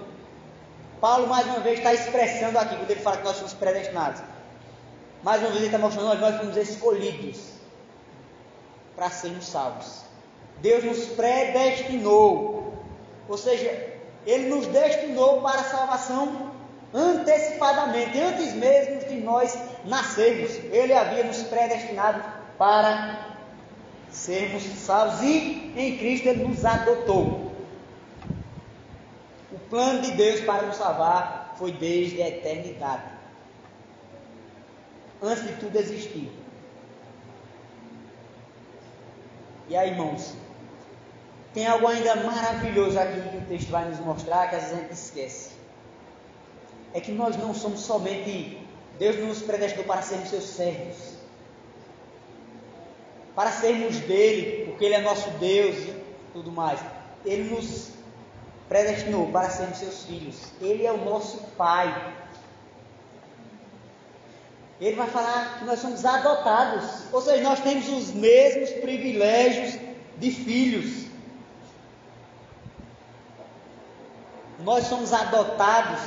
Paulo, 1.02 1.28
mais 1.28 1.48
uma 1.48 1.60
vez, 1.60 1.80
está 1.80 1.94
expressando 1.94 2.58
aqui, 2.60 2.76
quando 2.76 2.92
ele 2.92 3.00
fala 3.00 3.18
que 3.18 3.24
nós 3.24 3.38
somos 3.38 3.54
predestinados. 3.54 4.22
Mais 5.24 5.42
uma 5.42 5.50
vez, 5.50 5.62
ele 5.62 5.66
está 5.68 5.80
mostrando, 5.80 6.08
nós, 6.08 6.20
nós 6.20 6.38
fomos 6.38 6.56
escolhidos 6.56 7.40
para 8.96 9.10
sermos 9.10 9.48
salvos. 9.48 10.02
Deus 10.62 10.84
nos 10.84 11.06
predestinou, 11.08 12.59
ou 13.30 13.38
seja, 13.38 13.70
Ele 14.26 14.50
nos 14.50 14.66
destinou 14.66 15.42
para 15.42 15.62
a 15.62 15.64
salvação 15.64 16.52
antecipadamente, 16.92 18.20
antes 18.20 18.54
mesmo 18.54 19.08
de 19.08 19.18
nós 19.18 19.56
nascermos. 19.86 20.56
Ele 20.72 20.94
havia 20.94 21.24
nos 21.24 21.44
predestinado 21.44 22.24
para 22.58 23.38
sermos 24.10 24.64
salvos 24.64 25.22
e 25.22 25.72
em 25.78 25.98
Cristo 26.00 26.28
Ele 26.28 26.44
nos 26.44 26.66
adotou. 26.66 27.54
O 29.52 29.60
plano 29.70 30.02
de 30.02 30.12
Deus 30.12 30.42
para 30.42 30.64
nos 30.64 30.78
salvar 30.78 31.54
foi 31.58 31.72
desde 31.72 32.22
a 32.24 32.30
eternidade. 32.30 33.04
Antes 35.22 35.44
de 35.44 35.54
tudo 35.58 35.78
existir. 35.78 36.32
E 39.68 39.76
aí, 39.76 39.92
irmãos, 39.92 40.34
tem 41.54 41.68
algo 41.68 41.88
ainda 41.88 42.16
maravilhoso 42.18 43.00
aqui 43.00 43.22
que 43.22 43.38
o 43.38 43.42
texto 43.42 43.70
vai 43.70 43.86
nos 43.90 44.00
mostrar 44.00 44.50
que 44.50 44.56
às 44.56 44.64
vezes 44.64 44.78
a 44.78 44.82
gente 44.82 44.94
esquece 44.94 45.60
é 46.94 47.00
que 47.00 47.12
nós 47.12 47.38
não 47.38 47.54
somos 47.54 47.82
somente, 47.82 48.58
Deus 48.98 49.18
nos 49.18 49.42
predestinou 49.42 49.86
para 49.86 50.02
sermos 50.02 50.30
seus 50.30 50.44
servos, 50.44 50.98
para 53.36 53.52
sermos 53.52 53.98
dele, 54.00 54.66
porque 54.66 54.86
ele 54.86 54.96
é 54.96 55.02
nosso 55.02 55.30
Deus 55.32 55.76
e 55.76 55.94
tudo 56.34 56.52
mais. 56.52 56.80
Ele 57.26 57.50
nos 57.50 57.90
predestinou 58.68 59.28
para 59.32 59.50
sermos 59.50 59.78
seus 59.78 60.04
filhos. 60.04 60.36
Ele 60.60 60.86
é 60.86 60.92
o 60.92 60.98
nosso 61.06 61.38
Pai. 61.58 62.14
Ele 64.82 64.96
vai 64.96 65.08
falar 65.08 65.60
que 65.60 65.66
nós 65.66 65.80
somos 65.80 66.06
adotados, 66.06 67.04
ou 67.12 67.22
seja, 67.22 67.44
nós 67.44 67.60
temos 67.60 67.88
os 67.90 68.14
mesmos 68.14 68.70
privilégios 68.72 69.80
de 70.18 70.32
filhos. 70.32 71.09
Nós 74.64 74.88
somos 74.88 75.14
adotados 75.14 76.00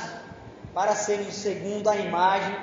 para 0.73 0.95
sermos 0.95 1.33
segundo 1.33 1.89
a 1.89 1.95
imagem 1.95 2.55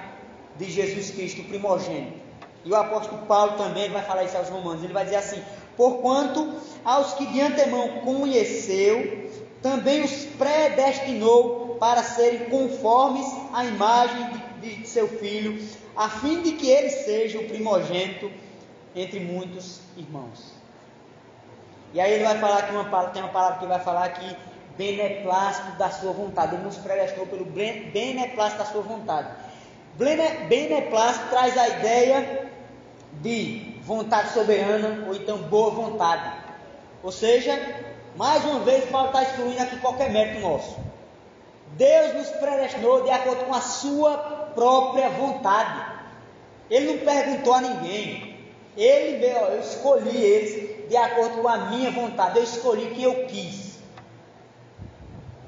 de 0.56 0.70
Jesus 0.70 1.10
Cristo, 1.10 1.42
primogênito. 1.44 2.20
E 2.64 2.70
o 2.70 2.76
apóstolo 2.76 3.26
Paulo 3.26 3.56
também 3.56 3.90
vai 3.90 4.02
falar 4.02 4.24
isso 4.24 4.36
aos 4.36 4.48
romanos. 4.48 4.84
Ele 4.84 4.92
vai 4.92 5.04
dizer 5.04 5.16
assim: 5.16 5.42
Porquanto 5.76 6.54
aos 6.84 7.14
que 7.14 7.26
de 7.26 7.40
antemão 7.40 8.00
conheceu, 8.00 9.30
também 9.62 10.04
os 10.04 10.24
predestinou 10.38 11.76
para 11.80 12.02
serem 12.02 12.50
conformes 12.50 13.26
à 13.52 13.64
imagem 13.64 14.30
de, 14.60 14.76
de 14.76 14.88
seu 14.88 15.08
filho, 15.08 15.66
a 15.96 16.08
fim 16.08 16.42
de 16.42 16.52
que 16.52 16.68
ele 16.68 16.90
seja 16.90 17.38
o 17.38 17.48
primogênito 17.48 18.30
entre 18.94 19.20
muitos 19.20 19.80
irmãos. 19.96 20.52
E 21.92 22.00
aí 22.00 22.12
ele 22.12 22.24
vai 22.24 22.38
falar 22.38 22.62
que 22.62 22.72
uma, 22.72 23.06
tem 23.08 23.22
uma 23.22 23.32
palavra 23.32 23.58
que 23.58 23.66
vai 23.66 23.80
falar 23.80 24.08
que 24.10 24.36
beneplácito 24.80 25.72
da 25.72 25.90
sua 25.90 26.12
vontade. 26.12 26.54
Ele 26.54 26.64
nos 26.64 26.78
predestinou 26.78 27.26
pelo 27.26 27.44
beneplácito 27.44 28.62
da 28.62 28.64
sua 28.64 28.80
vontade. 28.80 29.28
Beneplácito 30.48 31.28
traz 31.28 31.58
a 31.58 31.68
ideia 31.68 32.50
de 33.20 33.76
vontade 33.82 34.32
soberana 34.32 35.06
ou 35.06 35.14
então 35.14 35.36
boa 35.36 35.70
vontade. 35.70 36.32
Ou 37.02 37.12
seja, 37.12 37.60
mais 38.16 38.42
uma 38.46 38.60
vez, 38.60 38.88
Paulo 38.88 39.08
está 39.08 39.22
excluindo 39.22 39.62
aqui 39.62 39.76
qualquer 39.80 40.10
mérito 40.10 40.40
nosso. 40.40 40.78
Deus 41.72 42.14
nos 42.14 42.28
predestinou 42.30 43.02
de 43.04 43.10
acordo 43.10 43.44
com 43.44 43.54
a 43.54 43.60
sua 43.60 44.16
própria 44.54 45.10
vontade. 45.10 45.84
Ele 46.70 46.92
não 46.92 46.98
perguntou 47.04 47.52
a 47.52 47.60
ninguém. 47.60 48.30
Ele 48.76 49.18
veio, 49.18 49.36
eu 49.36 49.60
escolhi 49.60 50.16
eles 50.16 50.88
de 50.88 50.96
acordo 50.96 51.42
com 51.42 51.48
a 51.48 51.58
minha 51.70 51.90
vontade. 51.90 52.38
Eu 52.38 52.44
escolhi 52.44 52.94
quem 52.94 53.04
eu 53.04 53.26
quis. 53.26 53.59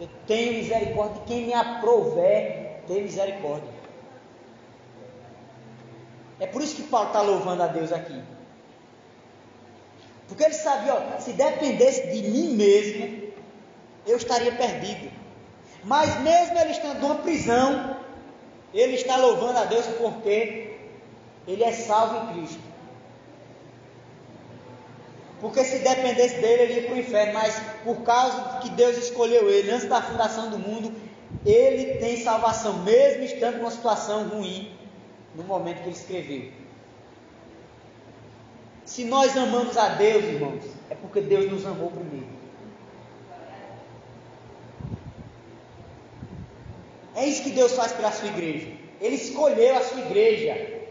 Eu 0.03 0.09
tenho 0.27 0.55
misericórdia 0.55 1.21
de 1.21 1.27
quem 1.27 1.47
me 1.47 1.55
aprover 1.55 2.83
ter 2.89 3.03
misericórdia. 3.03 3.71
É 6.41 6.47
por 6.49 6.61
isso 6.61 6.75
que 6.75 6.83
Paulo 6.83 7.07
está 7.07 7.23
louvando 7.23 7.63
a 7.63 7.69
Deus 7.69 7.93
aqui. 7.93 8.21
Porque 10.27 10.43
ele 10.43 10.55
sabia, 10.55 10.95
ó, 10.95 11.21
se 11.21 11.35
dependesse 11.35 12.09
de 12.09 12.29
mim 12.29 12.57
mesmo, 12.57 13.33
eu 14.05 14.17
estaria 14.17 14.51
perdido. 14.51 15.09
Mas 15.85 16.21
mesmo 16.21 16.59
ele 16.59 16.73
estando 16.73 16.99
numa 16.99 17.15
prisão, 17.17 17.97
ele 18.75 18.95
está 18.97 19.17
louvando 19.17 19.57
a 19.61 19.67
Deus 19.67 19.87
porque 19.99 20.81
ele 21.47 21.63
é 21.63 21.71
salvo 21.71 22.33
em 22.33 22.35
Cristo. 22.35 22.62
Porque 25.43 25.65
se 25.65 25.81
dependesse 25.81 26.37
dele, 26.37 26.63
ele 26.63 26.75
ia 26.75 26.83
para 26.87 26.95
o 26.95 26.99
inferno. 27.01 27.35
Mas 27.35 27.61
por 27.83 28.03
causa 28.03 28.61
que 28.61 28.71
Deus 28.71 28.97
escolheu 28.97 29.51
ele 29.51 29.73
antes 29.73 29.89
da 29.89 30.01
fundação 30.01 30.49
do 30.51 30.59
mundo, 30.59 30.95
ele 31.45 31.97
tem 31.97 32.23
salvação, 32.23 32.85
mesmo 32.85 33.25
estando 33.25 33.59
numa 33.59 33.73
situação 33.73 34.29
ruim 34.29 34.71
no 35.35 35.43
momento 35.43 35.79
que 35.79 35.89
ele 35.89 35.97
escreveu. 35.97 36.53
Se 38.85 39.05
nós 39.05 39.37
amamos 39.37 39.77
a 39.77 39.89
Deus, 39.89 40.25
irmãos, 40.25 40.63
é 40.89 40.95
porque 40.95 41.21
Deus 41.21 41.51
nos 41.51 41.67
amou 41.67 41.91
primeiro. 41.91 42.29
É 47.17 47.27
isso 47.27 47.43
que 47.43 47.51
Deus 47.51 47.73
faz 47.73 47.91
pela 47.91 48.13
sua 48.13 48.29
igreja. 48.29 48.69
Ele 49.01 49.17
escolheu 49.17 49.77
a 49.77 49.83
sua 49.83 50.03
igreja. 50.03 50.85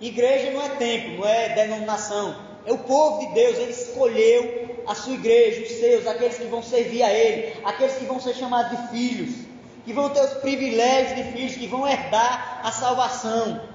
Igreja 0.00 0.52
não 0.52 0.62
é 0.62 0.68
templo, 0.68 1.18
não 1.18 1.26
é 1.26 1.48
denominação 1.48 2.51
é 2.64 2.72
o 2.72 2.78
povo 2.78 3.26
de 3.26 3.34
Deus, 3.34 3.58
ele 3.58 3.72
escolheu 3.72 4.82
a 4.86 4.94
sua 4.94 5.14
igreja, 5.14 5.62
os 5.62 5.72
seus, 5.80 6.06
aqueles 6.06 6.36
que 6.36 6.44
vão 6.44 6.62
servir 6.62 7.02
a 7.02 7.12
ele, 7.12 7.54
aqueles 7.64 7.96
que 7.96 8.04
vão 8.04 8.20
ser 8.20 8.34
chamados 8.34 8.78
de 8.78 8.88
filhos, 8.88 9.34
que 9.84 9.92
vão 9.92 10.10
ter 10.10 10.20
os 10.20 10.34
privilégios 10.34 11.16
de 11.16 11.32
filhos, 11.32 11.56
que 11.56 11.66
vão 11.66 11.86
herdar 11.88 12.60
a 12.64 12.70
salvação. 12.70 13.68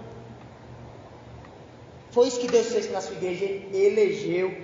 Foi 2.11 2.27
isso 2.27 2.39
que 2.39 2.47
Deus 2.47 2.67
fez 2.67 2.87
para 2.87 2.99
a 2.99 3.01
sua 3.01 3.15
igreja, 3.15 3.45
ele 3.45 3.85
elegeu 3.85 4.57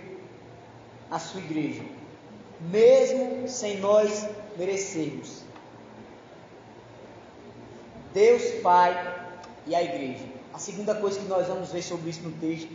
a 1.11 1.19
sua 1.19 1.41
igreja, 1.41 1.83
mesmo 2.61 3.47
sem 3.47 3.77
nós 3.77 4.25
merecermos. 4.57 5.43
Deus 8.13 8.43
Pai 8.61 9.31
e 9.65 9.75
a 9.75 9.83
igreja. 9.83 10.23
A 10.53 10.59
segunda 10.59 10.95
coisa 10.95 11.19
que 11.19 11.25
nós 11.25 11.47
vamos 11.47 11.71
ver 11.71 11.81
sobre 11.81 12.09
isso 12.11 12.21
no 12.21 12.31
texto 12.33 12.69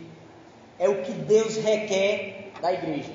é 0.79 0.87
o 0.87 1.03
que 1.03 1.11
Deus 1.11 1.57
requer 1.57 2.51
da 2.61 2.73
igreja. 2.73 3.11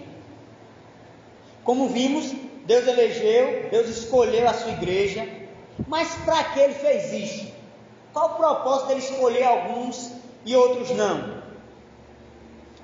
Como 1.65 1.89
vimos, 1.89 2.33
Deus 2.67 2.87
elegeu, 2.87 3.69
Deus 3.71 3.89
escolheu 3.89 4.47
a 4.47 4.53
sua 4.53 4.73
igreja, 4.73 5.27
mas 5.89 6.15
para 6.25 6.45
que 6.45 6.61
ele 6.61 6.75
fez 6.75 7.13
isso? 7.13 7.53
Qual 8.13 8.33
o 8.33 8.35
propósito 8.37 8.89
dele 8.89 9.01
escolher 9.01 9.45
alguns 9.45 10.13
e 10.45 10.55
outros 10.55 10.91
não? 10.91 11.43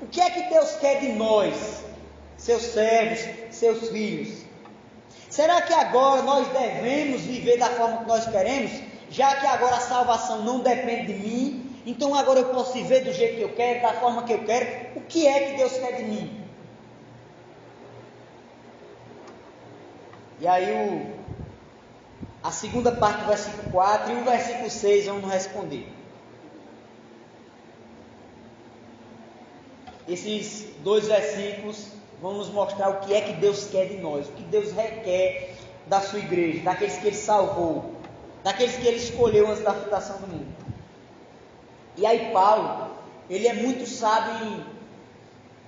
O 0.02 0.06
que 0.06 0.20
é 0.20 0.30
que 0.30 0.48
Deus 0.48 0.72
quer 0.76 1.00
de 1.00 1.12
nós, 1.12 1.84
seus 2.38 2.62
servos, 2.62 3.20
seus 3.50 3.90
filhos? 3.90 4.44
Será 5.28 5.62
que 5.62 5.74
agora 5.74 6.22
nós 6.22 6.48
devemos 6.48 7.20
viver 7.20 7.58
da 7.58 7.68
forma 7.70 7.98
que 7.98 8.08
nós 8.08 8.26
queremos? 8.26 8.72
Já 9.10 9.36
que 9.36 9.46
agora 9.46 9.76
a 9.76 9.80
salvação 9.80 10.42
não 10.42 10.60
depende 10.60 11.12
de 11.12 11.18
mim, 11.20 11.59
então 11.86 12.14
agora 12.14 12.40
eu 12.40 12.48
posso 12.50 12.72
viver 12.72 13.04
do 13.04 13.12
jeito 13.12 13.36
que 13.36 13.42
eu 13.42 13.54
quero, 13.54 13.82
da 13.82 13.94
forma 13.94 14.24
que 14.24 14.32
eu 14.32 14.44
quero. 14.44 14.98
O 14.98 15.00
que 15.02 15.26
é 15.26 15.50
que 15.50 15.56
Deus 15.56 15.72
quer 15.72 15.96
de 15.96 16.04
mim? 16.04 16.40
E 20.40 20.46
aí 20.46 20.72
o, 20.72 21.20
a 22.42 22.50
segunda 22.50 22.92
parte 22.92 23.20
do 23.20 23.26
versículo 23.26 23.70
4 23.70 24.12
e 24.12 24.16
o 24.16 24.24
versículo 24.24 24.70
6 24.70 25.06
vão 25.06 25.20
nos 25.20 25.30
responder. 25.30 25.86
Esses 30.08 30.66
dois 30.82 31.06
versículos 31.06 31.88
vão 32.20 32.34
nos 32.34 32.48
mostrar 32.48 32.88
o 32.90 33.00
que 33.00 33.14
é 33.14 33.20
que 33.20 33.34
Deus 33.34 33.68
quer 33.70 33.86
de 33.86 33.98
nós, 33.98 34.28
o 34.28 34.32
que 34.32 34.42
Deus 34.44 34.72
requer 34.72 35.54
da 35.86 36.00
sua 36.00 36.18
igreja, 36.18 36.62
daqueles 36.62 36.96
que 36.98 37.06
Ele 37.06 37.16
salvou, 37.16 37.94
daqueles 38.42 38.76
que 38.76 38.86
Ele 38.86 38.96
escolheu 38.96 39.48
antes 39.48 39.62
da 39.62 39.72
fundação 39.72 40.18
do 40.18 40.26
mundo. 40.26 40.59
E 42.00 42.06
aí 42.06 42.30
Paulo, 42.32 42.92
ele 43.28 43.46
é 43.46 43.52
muito 43.52 43.86
sábio 43.86 44.48
em 44.48 44.64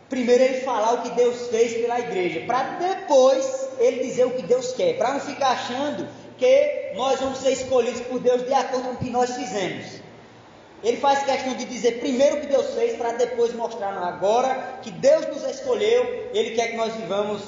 primeiro 0.08 0.42
ele 0.42 0.62
falar 0.62 0.94
o 0.94 1.02
que 1.02 1.10
Deus 1.10 1.48
fez 1.48 1.74
pela 1.74 2.00
igreja, 2.00 2.40
para 2.46 2.62
depois 2.78 3.68
ele 3.78 4.02
dizer 4.02 4.26
o 4.26 4.30
que 4.30 4.42
Deus 4.42 4.72
quer, 4.72 4.96
para 4.96 5.12
não 5.12 5.20
ficar 5.20 5.50
achando 5.50 6.08
que 6.38 6.92
nós 6.94 7.20
vamos 7.20 7.38
ser 7.38 7.50
escolhidos 7.50 8.00
por 8.00 8.18
Deus 8.18 8.46
de 8.46 8.54
acordo 8.54 8.88
com 8.88 8.94
o 8.94 8.96
que 8.96 9.10
nós 9.10 9.36
fizemos. 9.36 10.00
Ele 10.82 10.96
faz 10.96 11.22
questão 11.22 11.54
de 11.54 11.66
dizer 11.66 12.00
primeiro 12.00 12.38
o 12.38 12.40
que 12.40 12.46
Deus 12.46 12.74
fez, 12.74 12.96
para 12.96 13.12
depois 13.12 13.52
mostrar 13.54 13.92
agora 13.98 14.78
que 14.80 14.90
Deus 14.90 15.26
nos 15.26 15.44
escolheu, 15.44 16.30
Ele 16.32 16.52
quer 16.52 16.68
que 16.68 16.76
nós 16.78 16.94
vivamos 16.94 17.42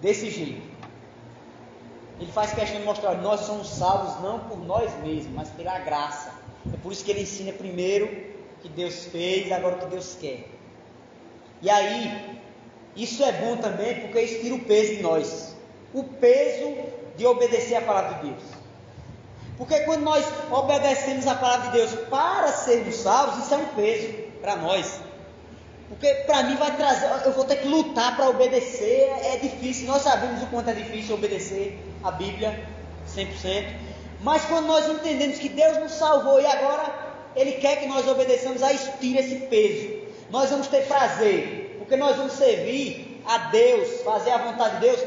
desse 0.00 0.30
jeito. 0.30 0.62
Ele 2.18 2.32
faz 2.32 2.54
questão 2.54 2.80
de 2.80 2.86
mostrar 2.86 3.16
que 3.16 3.22
nós 3.22 3.40
somos 3.40 3.68
salvos 3.68 4.22
não 4.22 4.40
por 4.40 4.58
nós 4.58 4.90
mesmos, 5.02 5.34
mas 5.34 5.50
pela 5.50 5.78
graça. 5.80 6.39
É 6.66 6.76
por 6.82 6.92
isso 6.92 7.04
que 7.04 7.10
ele 7.10 7.22
ensina 7.22 7.52
primeiro 7.52 8.06
o 8.06 8.62
que 8.62 8.68
Deus 8.68 9.06
fez, 9.06 9.50
agora 9.50 9.76
o 9.76 9.78
que 9.78 9.86
Deus 9.86 10.16
quer. 10.20 10.44
E 11.62 11.70
aí, 11.70 12.40
isso 12.96 13.22
é 13.22 13.32
bom 13.32 13.56
também 13.56 14.00
porque 14.00 14.20
isso 14.20 14.40
tira 14.40 14.54
o 14.54 14.60
peso 14.60 14.96
de 14.96 15.02
nós. 15.02 15.54
O 15.94 16.04
peso 16.04 16.76
de 17.16 17.26
obedecer 17.26 17.76
a 17.76 17.82
palavra 17.82 18.14
de 18.14 18.28
Deus. 18.28 18.42
Porque 19.56 19.80
quando 19.80 20.02
nós 20.02 20.24
obedecemos 20.50 21.26
a 21.26 21.34
palavra 21.34 21.70
de 21.70 21.78
Deus 21.78 21.94
para 22.08 22.48
sermos 22.48 22.94
salvos, 22.96 23.44
isso 23.44 23.54
é 23.54 23.58
um 23.58 23.66
peso 23.66 24.08
para 24.40 24.56
nós. 24.56 25.00
Porque 25.88 26.08
para 26.26 26.44
mim 26.44 26.56
vai 26.56 26.74
trazer, 26.76 27.10
eu 27.26 27.32
vou 27.32 27.44
ter 27.44 27.56
que 27.56 27.68
lutar 27.68 28.16
para 28.16 28.28
obedecer, 28.30 29.10
é 29.24 29.36
difícil, 29.36 29.88
nós 29.88 30.02
sabemos 30.02 30.42
o 30.42 30.46
quanto 30.46 30.70
é 30.70 30.72
difícil 30.72 31.16
obedecer 31.16 31.78
a 32.02 32.10
Bíblia 32.12 32.64
100%. 33.08 33.89
Mas 34.22 34.44
quando 34.44 34.66
nós 34.66 34.88
entendemos 34.88 35.38
que 35.38 35.48
Deus 35.48 35.78
nos 35.78 35.92
salvou 35.92 36.40
e 36.40 36.46
agora 36.46 36.92
Ele 37.34 37.52
quer 37.52 37.76
que 37.76 37.86
nós 37.86 38.06
obedeçamos, 38.06 38.62
aí 38.62 38.78
tira 39.00 39.20
esse 39.20 39.36
peso. 39.46 40.00
Nós 40.30 40.50
vamos 40.50 40.68
ter 40.68 40.86
prazer, 40.86 41.76
porque 41.78 41.96
nós 41.96 42.16
vamos 42.16 42.32
servir 42.32 43.22
a 43.26 43.38
Deus, 43.48 44.02
fazer 44.02 44.30
a 44.30 44.38
vontade 44.38 44.76
de 44.76 44.80
Deus, 44.82 45.00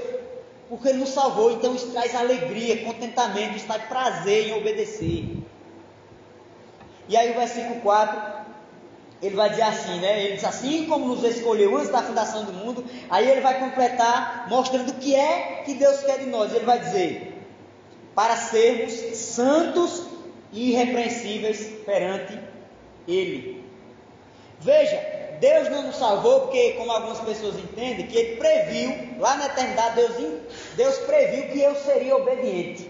porque 0.67 0.89
Ele 0.89 0.99
nos 0.99 1.09
salvou, 1.09 1.51
então 1.51 1.75
isso 1.75 1.91
traz 1.91 2.15
alegria, 2.15 2.83
contentamento, 2.83 3.55
isso 3.55 3.67
traz 3.67 3.83
prazer 3.83 4.47
em 4.47 4.57
obedecer. 4.57 5.37
E 7.07 7.15
aí 7.15 7.31
o 7.31 7.35
versículo 7.35 7.81
4, 7.81 8.33
ele 9.21 9.35
vai 9.35 9.49
dizer 9.49 9.63
assim, 9.63 9.99
né? 9.99 10.23
Ele 10.23 10.35
diz 10.35 10.43
assim 10.43 10.85
como 10.85 11.07
nos 11.07 11.23
escolheu 11.23 11.77
antes 11.77 11.89
da 11.89 12.01
fundação 12.01 12.45
do 12.45 12.53
mundo, 12.53 12.83
aí 13.09 13.29
ele 13.29 13.41
vai 13.41 13.59
completar 13.59 14.47
mostrando 14.49 14.89
o 14.89 14.95
que 14.95 15.15
é 15.15 15.61
que 15.65 15.73
Deus 15.75 16.01
quer 16.01 16.19
de 16.19 16.25
nós. 16.25 16.53
Ele 16.53 16.65
vai 16.65 16.79
dizer: 16.79 17.32
para 18.15 18.37
sermos 18.37 18.93
santos 19.17 20.03
e 20.51 20.71
irrepreensíveis 20.71 21.61
perante 21.85 22.39
Ele. 23.07 23.63
Veja, 24.59 24.97
Deus 25.39 25.69
não 25.69 25.83
nos 25.83 25.97
salvou 25.97 26.41
porque, 26.41 26.73
como 26.73 26.91
algumas 26.91 27.19
pessoas 27.19 27.55
entendem, 27.57 28.07
que 28.07 28.17
Ele 28.17 28.37
previu, 28.37 29.19
lá 29.19 29.35
na 29.35 29.47
eternidade, 29.47 29.95
Deus, 29.95 30.41
Deus 30.75 30.97
previu 30.99 31.47
que 31.49 31.59
eu 31.59 31.75
seria 31.75 32.15
obediente. 32.15 32.89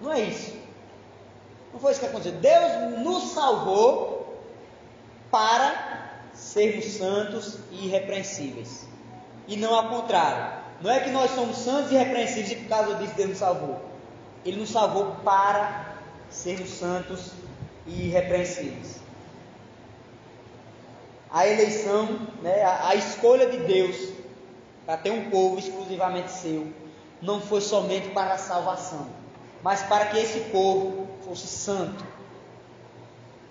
Não 0.00 0.12
é 0.12 0.20
isso. 0.20 0.52
Não 1.72 1.80
foi 1.80 1.92
isso 1.92 2.00
que 2.00 2.06
aconteceu. 2.06 2.38
Deus 2.38 3.00
nos 3.00 3.32
salvou 3.32 4.38
para 5.30 6.12
sermos 6.32 6.84
santos 6.84 7.58
e 7.72 7.86
irrepreensíveis. 7.86 8.86
E 9.48 9.56
não 9.56 9.74
ao 9.74 9.88
contrário. 9.88 10.62
Não 10.80 10.90
é 10.90 11.00
que 11.00 11.10
nós 11.10 11.30
somos 11.32 11.56
santos 11.56 11.90
e 11.90 11.94
irrepreensíveis 11.94 12.52
e 12.52 12.56
por 12.56 12.68
causa 12.68 12.94
disso 12.96 13.14
Deus 13.16 13.30
nos 13.30 13.38
salvou. 13.38 13.93
Ele 14.44 14.60
nos 14.60 14.70
salvou 14.70 15.16
para 15.24 15.96
sermos 16.28 16.70
santos 16.70 17.32
e 17.86 18.08
irrepreensíveis 18.08 19.04
a 21.34 21.48
eleição, 21.48 22.20
né, 22.42 22.62
a, 22.62 22.90
a 22.90 22.94
escolha 22.94 23.48
de 23.48 23.58
Deus 23.58 23.96
para 24.86 24.96
ter 24.96 25.10
um 25.10 25.30
povo 25.30 25.58
exclusivamente 25.58 26.30
seu, 26.30 26.68
não 27.20 27.40
foi 27.40 27.60
somente 27.60 28.10
para 28.10 28.34
a 28.34 28.38
salvação, 28.38 29.08
mas 29.60 29.82
para 29.82 30.06
que 30.06 30.18
esse 30.18 30.38
povo 30.52 31.08
fosse 31.24 31.48
santo, 31.48 32.04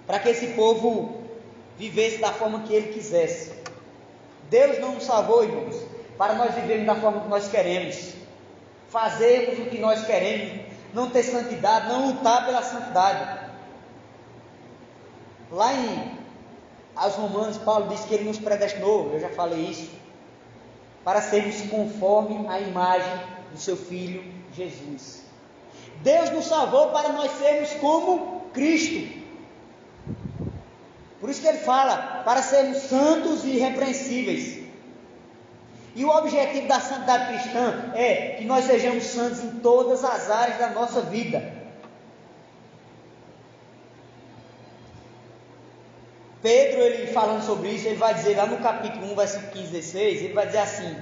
para 0.08 0.17
que 0.17 0.29
esse 0.29 0.47
povo 0.53 1.23
vivesse 1.77 2.19
da 2.19 2.32
forma 2.32 2.62
que 2.62 2.73
ele 2.73 2.93
quisesse. 2.93 3.51
Deus 4.49 4.79
não 4.79 4.93
nos 4.93 5.03
salvou, 5.03 5.43
irmãos, 5.43 5.75
para 6.17 6.36
nós 6.36 6.56
vivermos 6.56 6.86
da 6.86 6.95
forma 6.95 7.19
que 7.19 7.27
nós 7.27 7.49
queremos, 7.49 8.13
fazermos 8.88 9.60
o 9.60 9.69
que 9.69 9.79
nós 9.79 10.06
queremos, 10.06 10.62
não 10.93 11.10
ter 11.10 11.23
santidade, 11.23 11.88
não 11.88 12.08
lutar 12.08 12.45
pela 12.45 12.62
santidade. 12.62 13.41
Lá 15.51 15.73
em 15.73 16.23
aos 16.95 17.15
Romanos, 17.15 17.58
Paulo 17.58 17.88
diz 17.89 18.01
que 18.01 18.13
ele 18.13 18.25
nos 18.25 18.38
predestinou, 18.38 19.12
eu 19.13 19.19
já 19.19 19.29
falei 19.29 19.65
isso, 19.65 19.89
para 21.03 21.21
sermos 21.21 21.62
conforme 21.69 22.47
a 22.47 22.60
imagem 22.60 23.13
do 23.51 23.58
seu 23.58 23.75
Filho 23.75 24.23
Jesus. 24.53 25.23
Deus 26.01 26.29
nos 26.29 26.45
salvou 26.45 26.89
para 26.89 27.10
nós 27.10 27.32
sermos 27.32 27.71
como 27.73 28.41
Cristo. 28.53 29.23
Por 31.19 31.29
isso 31.29 31.41
que 31.41 31.47
ele 31.47 31.60
fala, 31.60 32.21
para 32.25 32.41
sermos 32.41 32.77
santos 32.84 33.43
e 33.43 33.51
irrepreensíveis. 33.56 34.62
E 35.95 36.03
o 36.03 36.10
objetivo 36.10 36.67
da 36.67 36.79
santidade 36.79 37.27
cristã 37.27 37.91
é 37.93 38.36
que 38.38 38.45
nós 38.45 38.65
sejamos 38.65 39.03
santos 39.03 39.43
em 39.43 39.60
todas 39.60 40.03
as 40.03 40.29
áreas 40.29 40.58
da 40.58 40.69
nossa 40.69 41.01
vida. 41.01 41.63
Pedro, 46.41 46.82
ele 46.82 47.08
falando 47.08 47.43
sobre 47.45 47.69
isso, 47.69 47.88
ele 47.88 47.95
vai 47.95 48.13
dizer 48.13 48.36
lá 48.36 48.45
no 48.45 48.58
capítulo 48.58 49.12
1, 49.13 49.15
versículo 49.15 49.51
15, 49.51 49.71
16, 49.71 50.21
ele 50.23 50.34
vai 50.34 50.45
dizer 50.47 50.58
assim: 50.58 50.97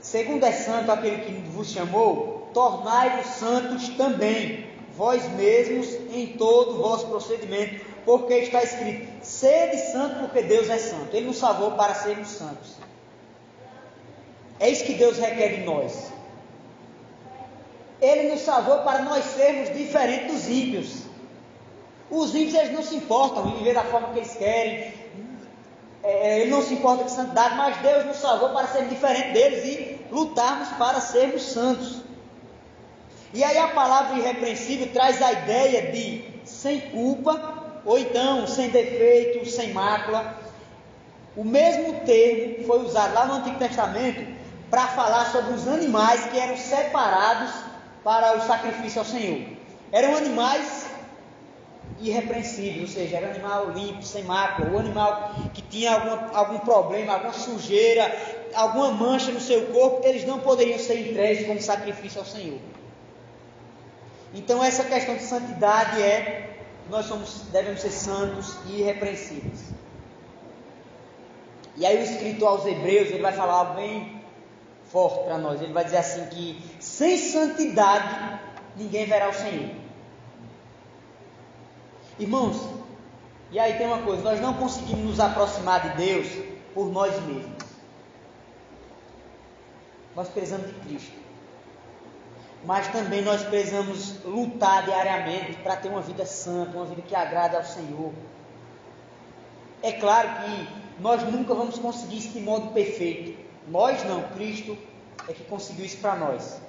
Segundo 0.00 0.44
é 0.44 0.52
santo 0.52 0.92
aquele 0.92 1.24
que 1.24 1.32
vos 1.48 1.68
chamou, 1.68 2.48
tornai-vos 2.54 3.26
santos 3.26 3.88
também, 3.90 4.66
vós 4.96 5.26
mesmos, 5.32 5.88
em 6.12 6.28
todo 6.38 6.74
o 6.74 6.82
vosso 6.82 7.08
procedimento, 7.08 7.84
porque 8.04 8.34
está 8.34 8.62
escrito: 8.62 9.08
sede 9.24 9.78
santo, 9.90 10.20
porque 10.20 10.42
Deus 10.42 10.68
é 10.70 10.78
santo. 10.78 11.08
Ele 11.12 11.26
nos 11.26 11.38
salvou 11.38 11.72
para 11.72 11.94
sermos 11.94 12.28
santos. 12.28 12.79
É 14.60 14.68
isso 14.68 14.84
que 14.84 14.92
Deus 14.92 15.16
requer 15.16 15.56
de 15.56 15.62
nós. 15.64 16.12
Ele 18.00 18.30
nos 18.30 18.42
salvou 18.42 18.80
para 18.80 19.00
nós 19.00 19.24
sermos 19.24 19.74
diferentes 19.74 20.30
dos 20.30 20.48
ímpios. 20.48 21.02
Os 22.10 22.34
ímpios 22.34 22.54
eles 22.54 22.72
não 22.72 22.82
se 22.82 22.94
importam 22.94 23.48
em 23.48 23.56
viver 23.56 23.74
da 23.74 23.84
forma 23.84 24.08
que 24.12 24.18
eles 24.18 24.34
querem, 24.34 24.92
é, 26.02 26.40
ele 26.40 26.50
não 26.50 26.62
se 26.62 26.74
importa 26.74 27.04
com 27.04 27.08
santidade, 27.08 27.56
mas 27.56 27.76
Deus 27.78 28.04
nos 28.06 28.16
salvou 28.16 28.50
para 28.50 28.66
sermos 28.66 28.90
diferentes 28.90 29.32
deles 29.32 29.64
e 29.64 30.00
lutarmos 30.10 30.68
para 30.70 31.00
sermos 31.00 31.42
santos. 31.42 32.02
E 33.32 33.44
aí 33.44 33.56
a 33.58 33.68
palavra 33.68 34.18
irrepreensível 34.18 34.88
traz 34.92 35.22
a 35.22 35.32
ideia 35.32 35.92
de 35.92 36.24
sem 36.44 36.80
culpa, 36.80 37.80
ou 37.84 37.98
então 37.98 38.46
sem 38.46 38.68
defeito, 38.68 39.48
sem 39.48 39.72
mácula. 39.72 40.38
O 41.36 41.44
mesmo 41.44 42.00
termo 42.00 42.64
foi 42.66 42.82
usado 42.82 43.14
lá 43.14 43.26
no 43.26 43.34
Antigo 43.34 43.58
Testamento 43.58 44.39
para 44.70 44.86
falar 44.88 45.26
sobre 45.32 45.54
os 45.54 45.66
animais 45.66 46.24
que 46.26 46.38
eram 46.38 46.56
separados 46.56 47.50
para 48.04 48.36
o 48.36 48.46
sacrifício 48.46 49.00
ao 49.00 49.04
Senhor. 49.04 49.46
Eram 49.90 50.16
animais 50.16 50.88
irrepreensíveis, 52.00 52.82
ou 52.82 52.88
seja, 52.88 53.16
era 53.16 53.30
animal 53.30 53.70
limpo, 53.72 54.02
sem 54.02 54.22
mácula, 54.22 54.70
o 54.70 54.78
animal 54.78 55.34
que 55.52 55.60
tinha 55.60 55.92
algum, 55.92 56.36
algum 56.36 56.58
problema, 56.60 57.14
alguma 57.14 57.32
sujeira, 57.32 58.16
alguma 58.54 58.90
mancha 58.92 59.32
no 59.32 59.40
seu 59.40 59.66
corpo, 59.66 60.06
eles 60.06 60.24
não 60.24 60.38
poderiam 60.38 60.78
ser 60.78 61.10
entregues 61.10 61.46
como 61.46 61.60
sacrifício 61.60 62.20
ao 62.20 62.26
Senhor. 62.26 62.58
Então 64.32 64.62
essa 64.62 64.84
questão 64.84 65.16
de 65.16 65.24
santidade 65.24 66.00
é 66.00 66.48
nós 66.88 67.06
somos, 67.06 67.42
devemos 67.52 67.80
ser 67.80 67.90
santos 67.90 68.56
e 68.66 68.80
irrepreensíveis. 68.80 69.70
E 71.76 71.86
aí 71.86 71.98
o 71.98 72.02
escritor 72.02 72.48
aos 72.48 72.66
Hebreus 72.66 73.08
ele 73.10 73.22
vai 73.22 73.32
falar 73.32 73.74
bem 73.74 74.19
forte 74.90 75.24
para 75.24 75.38
nós. 75.38 75.60
Ele 75.60 75.72
vai 75.72 75.84
dizer 75.84 75.98
assim 75.98 76.26
que 76.26 76.62
sem 76.78 77.16
santidade 77.16 78.40
ninguém 78.76 79.06
verá 79.06 79.28
o 79.28 79.34
Senhor. 79.34 79.74
Irmãos, 82.18 82.68
e 83.50 83.58
aí 83.58 83.74
tem 83.78 83.86
uma 83.86 84.02
coisa, 84.02 84.22
nós 84.22 84.40
não 84.40 84.54
conseguimos 84.54 85.04
nos 85.04 85.20
aproximar 85.20 85.90
de 85.90 85.96
Deus 85.96 86.28
por 86.74 86.90
nós 86.90 87.12
mesmos. 87.24 87.64
Nós 90.14 90.28
precisamos 90.28 90.66
de 90.66 90.74
Cristo. 90.74 91.20
Mas 92.64 92.88
também 92.88 93.22
nós 93.22 93.42
precisamos 93.42 94.22
lutar 94.22 94.84
diariamente 94.84 95.54
para 95.62 95.76
ter 95.76 95.88
uma 95.88 96.02
vida 96.02 96.26
santa, 96.26 96.76
uma 96.76 96.84
vida 96.84 97.00
que 97.00 97.14
agrada 97.14 97.56
ao 97.56 97.64
Senhor. 97.64 98.12
É 99.82 99.92
claro 99.92 100.28
que 100.42 100.68
nós 101.00 101.22
nunca 101.22 101.54
vamos 101.54 101.78
conseguir 101.78 102.18
isso 102.18 102.32
de 102.32 102.40
modo 102.40 102.70
perfeito. 102.72 103.49
Nós 103.68 104.02
não, 104.04 104.22
Cristo 104.30 104.76
é 105.28 105.32
que 105.32 105.44
conseguiu 105.44 105.84
isso 105.84 105.98
para 105.98 106.16
nós. 106.16 106.60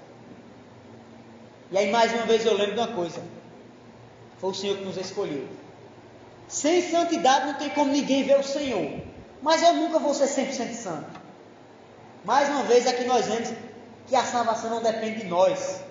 E 1.71 1.77
aí 1.77 1.89
mais 1.91 2.13
uma 2.13 2.25
vez 2.25 2.45
eu 2.45 2.53
lembro 2.53 2.73
de 2.73 2.79
uma 2.79 2.95
coisa. 2.95 3.21
Foi 4.39 4.51
o 4.51 4.53
Senhor 4.53 4.77
que 4.77 4.83
nos 4.83 4.97
escolheu. 4.97 5.47
Sem 6.47 6.81
santidade 6.81 7.45
não 7.45 7.53
tem 7.53 7.69
como 7.69 7.91
ninguém 7.91 8.23
ver 8.23 8.39
o 8.39 8.43
Senhor. 8.43 9.01
Mas 9.41 9.63
eu 9.63 9.73
nunca 9.73 9.99
vou 9.99 10.13
ser 10.13 10.25
100% 10.25 10.73
santo. 10.73 11.21
Mais 12.25 12.49
uma 12.49 12.63
vez 12.63 12.85
aqui 12.85 13.05
nós 13.05 13.25
vemos 13.25 13.53
que 14.07 14.15
a 14.15 14.23
salvação 14.23 14.69
não 14.69 14.83
depende 14.83 15.21
de 15.21 15.27
nós. 15.27 15.81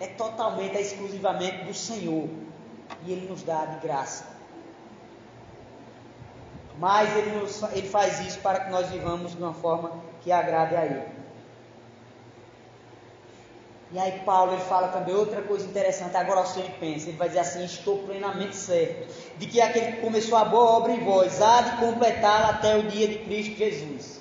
É 0.00 0.06
totalmente, 0.06 0.76
é 0.76 0.80
exclusivamente 0.80 1.64
do 1.64 1.74
Senhor. 1.74 2.28
E 3.04 3.12
Ele 3.12 3.28
nos 3.28 3.42
dá 3.42 3.66
de 3.66 3.86
graça. 3.86 4.24
Mas 6.78 7.16
Ele, 7.16 7.38
nos, 7.38 7.62
ele 7.72 7.88
faz 7.88 8.20
isso 8.20 8.38
para 8.38 8.60
que 8.60 8.70
nós 8.70 8.88
vivamos 8.88 9.32
de 9.32 9.42
uma 9.42 9.54
forma 9.54 9.92
que 10.22 10.30
agrade 10.30 10.76
a 10.76 10.84
Ele. 10.84 11.18
E 13.90 13.98
aí 13.98 14.20
Paulo 14.20 14.52
ele 14.52 14.62
fala 14.62 14.88
também 14.88 15.14
outra 15.14 15.40
coisa 15.40 15.66
interessante 15.66 16.14
agora 16.14 16.40
aos 16.40 16.52
Filipenses, 16.52 17.08
ele 17.08 17.16
vai 17.16 17.28
dizer 17.28 17.40
assim, 17.40 17.64
estou 17.64 17.98
plenamente 18.00 18.54
certo 18.54 19.10
de 19.38 19.46
que 19.46 19.62
aquele 19.62 19.92
que 19.92 20.00
começou 20.02 20.36
a 20.36 20.44
boa 20.44 20.72
obra 20.72 20.92
em 20.92 21.02
vós 21.02 21.40
há 21.40 21.62
de 21.62 21.76
completá-la 21.78 22.50
até 22.50 22.76
o 22.76 22.82
dia 22.82 23.08
de 23.08 23.18
Cristo 23.20 23.56
Jesus. 23.56 24.20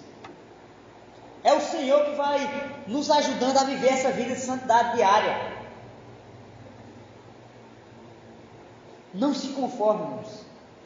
É 1.43 1.53
o 1.53 1.59
Senhor 1.59 2.05
que 2.05 2.15
vai 2.15 2.71
nos 2.87 3.11
ajudando 3.11 3.57
a 3.57 3.63
viver 3.65 3.89
essa 3.89 4.09
vida 4.11 4.35
de 4.35 4.39
santidade 4.39 4.95
diária. 4.95 5.57
Não 9.13 9.33
se 9.33 9.49
conformemos 9.49 10.36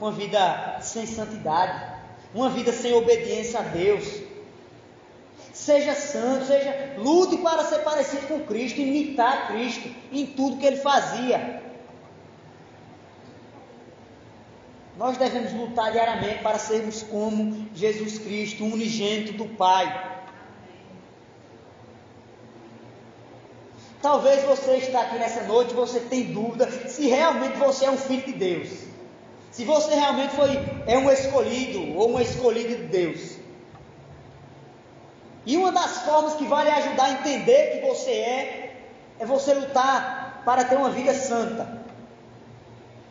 uma 0.02 0.12
vida 0.12 0.80
sem 0.82 1.06
santidade, 1.06 1.82
uma 2.34 2.50
vida 2.50 2.74
sem 2.74 2.92
obediência 2.94 3.60
a 3.60 3.64
Deus, 3.64 4.22
Seja 5.54 5.94
santo, 5.94 6.46
seja 6.46 6.96
lute 6.98 7.38
para 7.38 7.64
ser 7.66 7.80
parecido 7.80 8.26
com 8.28 8.40
Cristo, 8.40 8.80
imitar 8.80 9.48
Cristo 9.48 9.90
em 10.12 10.26
tudo 10.26 10.58
que 10.58 10.66
ele 10.66 10.78
fazia. 10.78 11.62
Nós 14.98 15.18
devemos 15.18 15.54
lutar 15.54 15.92
diariamente 15.92 16.42
para 16.42 16.58
sermos 16.58 17.04
como 17.04 17.68
Jesus 17.76 18.18
Cristo, 18.18 18.64
unigênito 18.64 19.34
do 19.34 19.46
Pai. 19.56 20.20
Talvez 24.02 24.44
você 24.44 24.78
está 24.78 25.02
aqui 25.02 25.20
nessa 25.20 25.44
noite, 25.44 25.76
você 25.76 26.00
tem 26.00 26.34
dúvida 26.34 26.72
se 26.88 27.08
realmente 27.08 27.58
você 27.58 27.86
é 27.86 27.92
um 27.92 27.98
filho 27.98 28.26
de 28.26 28.34
Deus. 28.34 28.91
Se 29.52 29.66
você 29.66 29.94
realmente 29.94 30.36
foi 30.36 30.50
é 30.88 30.98
um 30.98 31.12
escolhido 31.12 31.98
ou 31.98 32.10
uma 32.10 32.22
escolhida 32.22 32.76
de 32.76 32.84
Deus. 32.84 33.38
E 35.46 35.58
uma 35.58 35.72
das 35.72 36.04
formas 36.04 36.36
que 36.36 36.46
vai 36.46 36.66
lhe 36.66 36.72
ajudar 36.72 37.06
a 37.06 37.12
entender 37.12 37.80
que 37.80 37.88
você 37.88 38.12
é, 38.12 38.76
é 39.20 39.26
você 39.26 39.54
lutar 39.54 40.42
para 40.46 40.64
ter 40.64 40.76
uma 40.76 40.90
vida 40.90 41.14
santa. 41.14 41.82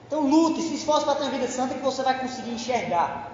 Então 0.07 0.21
lute, 0.21 0.63
se 0.63 0.75
esforce 0.75 1.05
para 1.05 1.17
ter 1.17 1.23
uma 1.23 1.31
vida 1.31 1.49
santa 1.49 1.75
que 1.75 1.81
você 1.81 2.03
vai 2.03 2.19
conseguir 2.19 2.53
enxergar. 2.53 3.31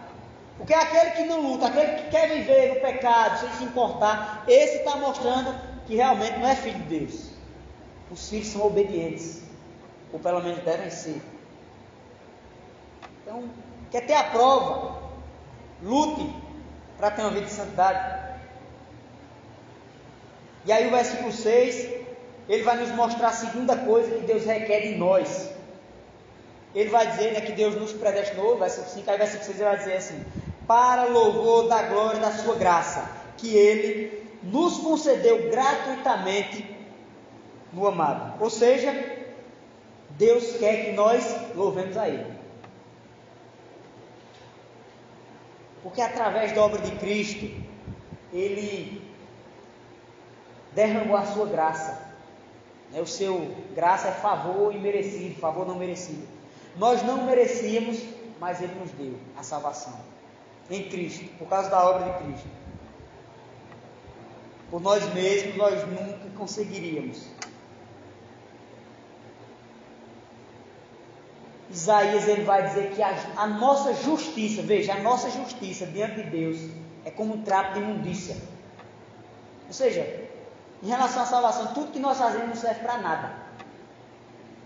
Porque 0.59 0.75
aquele 0.75 1.11
que 1.11 1.25
não 1.25 1.40
luta, 1.40 1.66
aquele 1.66 2.03
que 2.03 2.11
quer 2.11 2.29
viver 2.29 2.75
no 2.75 2.81
pecado, 2.81 3.40
sem 3.40 3.51
se 3.53 3.64
importar, 3.64 4.45
esse 4.49 4.79
está 4.79 4.97
mostrando 4.97 5.55
que 5.87 5.95
realmente 5.95 6.38
não 6.38 6.49
é 6.49 6.57
filho 6.57 6.79
de 6.81 6.99
Deus. 6.99 7.31
Os 8.11 8.29
filhos 8.29 8.49
são 8.49 8.66
obedientes, 8.66 9.42
ou 10.12 10.19
pelo 10.19 10.42
menos 10.42 10.62
devem 10.64 10.90
ser. 10.90 11.21
Então, 13.27 13.43
quer 13.91 14.07
ter 14.07 14.15
a 14.15 14.23
prova? 14.23 15.03
Lute 15.83 16.33
para 16.97 17.11
ter 17.11 17.23
uma 17.23 17.33
vida 17.33 17.47
de 17.47 17.51
santidade. 17.51 18.37
E 20.65 20.71
aí 20.71 20.87
o 20.87 20.93
versículo 20.93 21.33
6, 21.33 21.89
ele 22.49 22.62
vai 22.62 22.77
nos 22.77 22.91
mostrar 22.93 23.29
a 23.29 23.33
segunda 23.33 23.77
coisa 23.77 24.15
que 24.15 24.27
Deus 24.27 24.45
requer 24.45 24.83
de 24.83 24.95
nós. 24.95 25.51
Ele 26.73 26.89
vai 26.89 27.05
dizer 27.09 27.33
né, 27.33 27.41
que 27.41 27.51
Deus 27.51 27.75
nos 27.75 27.93
predestinou, 27.93 28.59
versículo 28.59 28.91
5, 28.91 29.11
aí 29.11 29.19
versículo 29.19 29.45
6 29.45 29.59
ele 29.59 29.69
vai 29.71 29.79
dizer 29.79 29.97
assim, 29.97 30.25
para 30.65 31.07
louvor 31.07 31.69
da 31.69 31.83
glória 31.83 32.21
da 32.21 32.31
sua 32.31 32.55
graça, 32.55 33.11
que 33.37 33.57
ele 33.57 34.25
nos 34.45 34.79
concedeu 34.79 35.51
gratuitamente 35.51 36.65
no 37.73 37.89
amado. 37.89 38.41
Ou 38.41 38.51
seja, 38.51 38.95
Deus 40.11 40.59
quer 40.59 40.85
que 40.85 40.93
nós 40.93 41.55
louvemos 41.57 41.97
a 41.97 42.09
Ele. 42.09 42.36
Porque 45.87 46.03
através 46.03 46.51
da 46.53 46.62
obra 46.62 46.81
de 46.81 46.90
Cristo, 46.96 47.49
Ele 48.33 49.01
derramou 50.72 51.16
a 51.16 51.25
sua 51.25 51.46
graça. 51.46 52.12
Né, 52.90 53.01
o 53.01 53.07
seu 53.07 53.55
graça 53.72 54.09
é 54.09 54.11
favor 54.11 54.75
imerecido, 54.75 55.38
favor 55.38 55.64
não 55.64 55.77
merecido. 55.77 56.27
Nós 56.77 57.05
não 57.05 57.25
merecíamos, 57.25 58.03
mas 58.40 58.61
Ele 58.61 58.75
nos 58.75 58.90
deu 58.90 59.14
a 59.38 59.44
salvação 59.44 59.94
em 60.68 60.88
Cristo, 60.88 61.25
por 61.38 61.46
causa 61.46 61.70
da 61.70 61.88
obra 61.88 62.12
de 62.12 62.25
Cristo. 62.25 62.49
Por 64.68 64.83
nós 64.83 65.05
mesmos, 65.14 65.55
nós 65.55 65.87
nunca 65.87 66.37
conseguiríamos. 66.37 67.29
Isaías 71.71 72.29
ele 72.29 72.45
vai 72.45 72.69
dizer 72.69 72.93
que 72.93 73.03
a, 73.03 73.15
a, 73.37 73.47
nossa 73.47 73.93
justiça, 73.95 74.63
veja, 74.63 74.95
a 74.95 75.01
nossa 75.01 75.31
justiça 75.31 75.87
diante 75.87 76.23
de 76.23 76.31
Deus 76.31 76.59
é 77.05 77.11
como 77.11 77.35
um 77.35 77.43
trapo 77.43 77.75
de 77.75 77.81
imundícia. 77.81 78.37
Ou 79.67 79.73
seja, 79.73 80.27
em 80.83 80.89
relação 80.89 81.23
à 81.23 81.27
salvação, 81.27 81.75
tudo 81.75 81.91
que 81.91 81.99
nós 81.99 82.19
fazemos 82.19 82.49
não 82.49 82.57
serve 82.57 82.81
para 82.81 82.99
nada. 82.99 83.33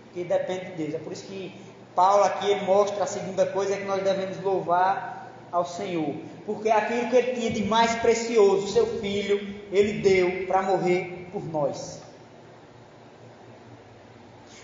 Porque 0.05 0.25
depende 0.25 0.67
de 0.67 0.73
Deus. 0.73 0.95
É 0.95 0.99
por 0.99 1.13
isso 1.13 1.25
que 1.25 1.59
Paulo 1.95 2.25
aqui 2.25 2.55
mostra 2.65 3.05
a 3.05 3.07
segunda 3.07 3.47
coisa 3.47 3.75
é 3.75 3.77
que 3.79 3.85
nós 3.85 4.03
devemos 4.03 4.41
louvar 4.43 5.31
ao 5.51 5.65
Senhor. 5.65 6.15
Porque 6.45 6.71
aquilo 6.71 7.09
que 7.09 7.17
ele 7.17 7.33
tinha 7.35 7.51
de 7.51 7.65
mais 7.65 7.95
precioso, 7.97 8.69
seu 8.69 8.87
filho, 9.01 9.39
ele 9.73 10.01
deu 10.01 10.47
para 10.47 10.63
morrer 10.63 11.29
por 11.33 11.45
nós. 11.45 12.00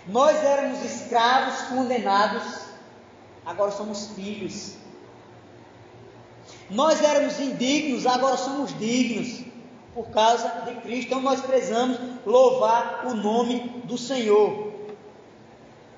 Nós 0.07 0.41
éramos 0.43 0.83
escravos 0.83 1.61
condenados, 1.63 2.61
agora 3.45 3.71
somos 3.71 4.11
filhos. 4.11 4.75
Nós 6.69 7.01
éramos 7.01 7.39
indignos, 7.39 8.05
agora 8.05 8.37
somos 8.37 8.77
dignos 8.77 9.43
por 9.93 10.09
causa 10.09 10.47
de 10.65 10.75
Cristo. 10.81 11.07
Então 11.07 11.21
nós 11.21 11.41
precisamos 11.41 11.97
louvar 12.25 13.05
o 13.07 13.13
nome 13.15 13.81
do 13.83 13.97
Senhor. 13.97 14.71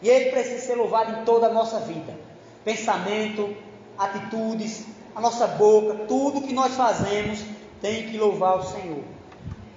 E 0.01 0.09
Ele 0.09 0.31
precisa 0.31 0.65
ser 0.65 0.75
louvado 0.75 1.11
em 1.11 1.25
toda 1.25 1.47
a 1.47 1.53
nossa 1.53 1.79
vida. 1.79 2.17
Pensamento, 2.63 3.55
atitudes, 3.97 4.85
a 5.15 5.21
nossa 5.21 5.47
boca, 5.47 6.05
tudo 6.07 6.41
que 6.41 6.53
nós 6.53 6.73
fazemos 6.75 7.43
tem 7.81 8.09
que 8.09 8.17
louvar 8.17 8.57
o 8.59 8.63
Senhor. 8.63 9.03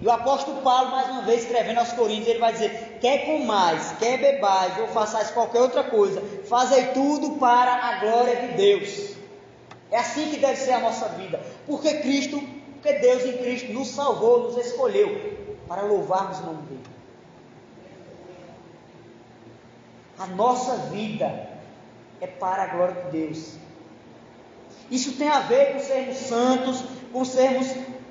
E 0.02 0.06
o 0.06 0.10
apóstolo 0.10 0.62
Paulo, 0.62 0.90
mais 0.90 1.08
uma 1.10 1.22
vez, 1.22 1.42
escrevendo 1.42 1.78
aos 1.78 1.92
Coríntios, 1.92 2.26
ele 2.26 2.40
vai 2.40 2.52
dizer: 2.52 2.98
quer 3.00 3.24
comais, 3.24 3.94
quer 4.00 4.18
bebais, 4.18 4.76
ou 4.80 4.88
façais 4.88 5.30
qualquer 5.30 5.60
outra 5.60 5.84
coisa, 5.84 6.20
fazei 6.48 6.86
tudo 6.86 7.38
para 7.38 7.72
a 7.72 8.00
glória 8.00 8.34
de 8.34 8.48
Deus. 8.54 9.14
É 9.92 9.98
assim 9.98 10.28
que 10.28 10.38
deve 10.38 10.56
ser 10.56 10.72
a 10.72 10.80
nossa 10.80 11.08
vida. 11.10 11.40
Porque 11.68 11.98
Cristo, 11.98 12.42
porque 12.72 12.94
Deus 12.94 13.24
em 13.24 13.38
Cristo 13.38 13.72
nos 13.72 13.90
salvou, 13.90 14.50
nos 14.50 14.56
escolheu 14.66 15.38
para 15.68 15.82
louvarmos 15.82 16.40
o 16.40 16.46
nome 16.46 16.62
dele. 16.62 16.82
A 20.18 20.26
nossa 20.26 20.78
vida 20.90 21.48
é 22.20 22.26
para 22.26 22.64
a 22.64 22.66
glória 22.66 23.04
de 23.04 23.10
Deus. 23.12 23.52
Isso 24.90 25.12
tem 25.12 25.28
a 25.28 25.38
ver 25.40 25.74
com 25.74 25.78
sermos 25.78 26.16
santos, 26.16 26.84
com 27.12 27.24
sermos 27.24 27.68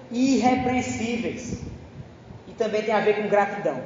irrepreensíveis. 0.10 1.71
E 2.52 2.54
também 2.54 2.84
tem 2.84 2.94
a 2.94 3.00
ver 3.00 3.16
com 3.16 3.30
gratidão. 3.30 3.82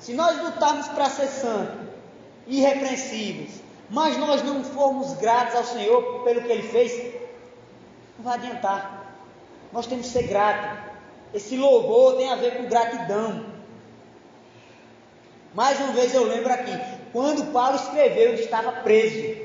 Se 0.00 0.12
nós 0.12 0.36
lutarmos 0.42 0.88
para 0.88 1.08
ser 1.08 1.28
santos, 1.28 1.86
irrepreensíveis, 2.48 3.62
mas 3.88 4.18
nós 4.18 4.42
não 4.42 4.64
formos 4.64 5.14
gratos 5.14 5.54
ao 5.54 5.64
Senhor 5.64 6.24
pelo 6.24 6.42
que 6.42 6.50
Ele 6.50 6.68
fez, 6.68 7.14
não 8.18 8.24
vai 8.24 8.34
adiantar. 8.34 9.14
Nós 9.72 9.86
temos 9.86 10.06
que 10.06 10.12
ser 10.12 10.24
gratos. 10.24 10.76
Esse 11.32 11.56
louvor 11.56 12.16
tem 12.16 12.30
a 12.30 12.36
ver 12.36 12.56
com 12.56 12.64
gratidão. 12.64 13.46
Mais 15.54 15.78
uma 15.78 15.92
vez 15.92 16.12
eu 16.12 16.24
lembro 16.24 16.52
aqui, 16.52 16.76
quando 17.12 17.52
Paulo 17.52 17.76
escreveu, 17.76 18.32
ele 18.32 18.42
estava 18.42 18.72
preso. 18.82 19.36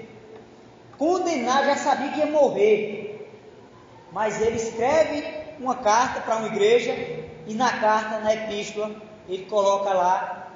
Condenado, 0.98 1.68
já 1.68 1.76
sabia 1.76 2.10
que 2.10 2.20
ia 2.20 2.26
morrer. 2.26 3.09
Mas 4.12 4.42
ele 4.42 4.56
escreve 4.56 5.24
uma 5.60 5.76
carta 5.76 6.22
para 6.22 6.38
uma 6.38 6.48
igreja 6.48 6.94
e 7.46 7.54
na 7.54 7.80
carta, 7.80 8.20
na 8.20 8.34
epístola, 8.34 8.96
ele 9.28 9.46
coloca 9.46 9.92
lá, 9.94 10.48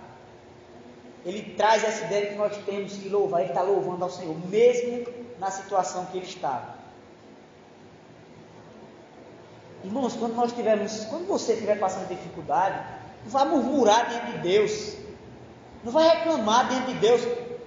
ele 1.25 1.53
traz 1.55 1.83
essa 1.83 2.05
ideia 2.05 2.27
que 2.27 2.35
nós 2.35 2.57
temos 2.65 2.93
que 2.93 3.09
louvar, 3.09 3.41
ele 3.41 3.49
está 3.49 3.61
louvando 3.61 4.03
ao 4.03 4.09
Senhor, 4.09 4.35
mesmo 4.47 5.05
na 5.39 5.51
situação 5.51 6.05
que 6.07 6.17
ele 6.17 6.25
estava. 6.25 6.75
Irmãos, 9.83 10.15
quando 10.15 10.33
nós 10.35 10.53
tivermos, 10.53 11.05
quando 11.05 11.27
você 11.27 11.53
estiver 11.53 11.77
passando 11.77 12.07
dificuldade, 12.07 12.81
não 13.23 13.31
vá 13.31 13.43
murmurar 13.43 14.09
diante 14.09 14.31
de 14.33 14.37
Deus. 14.39 14.95
Não 15.83 15.91
vai 15.91 16.07
reclamar 16.09 16.69
diante 16.69 16.93
de 16.93 16.99
Deus. 16.99 17.21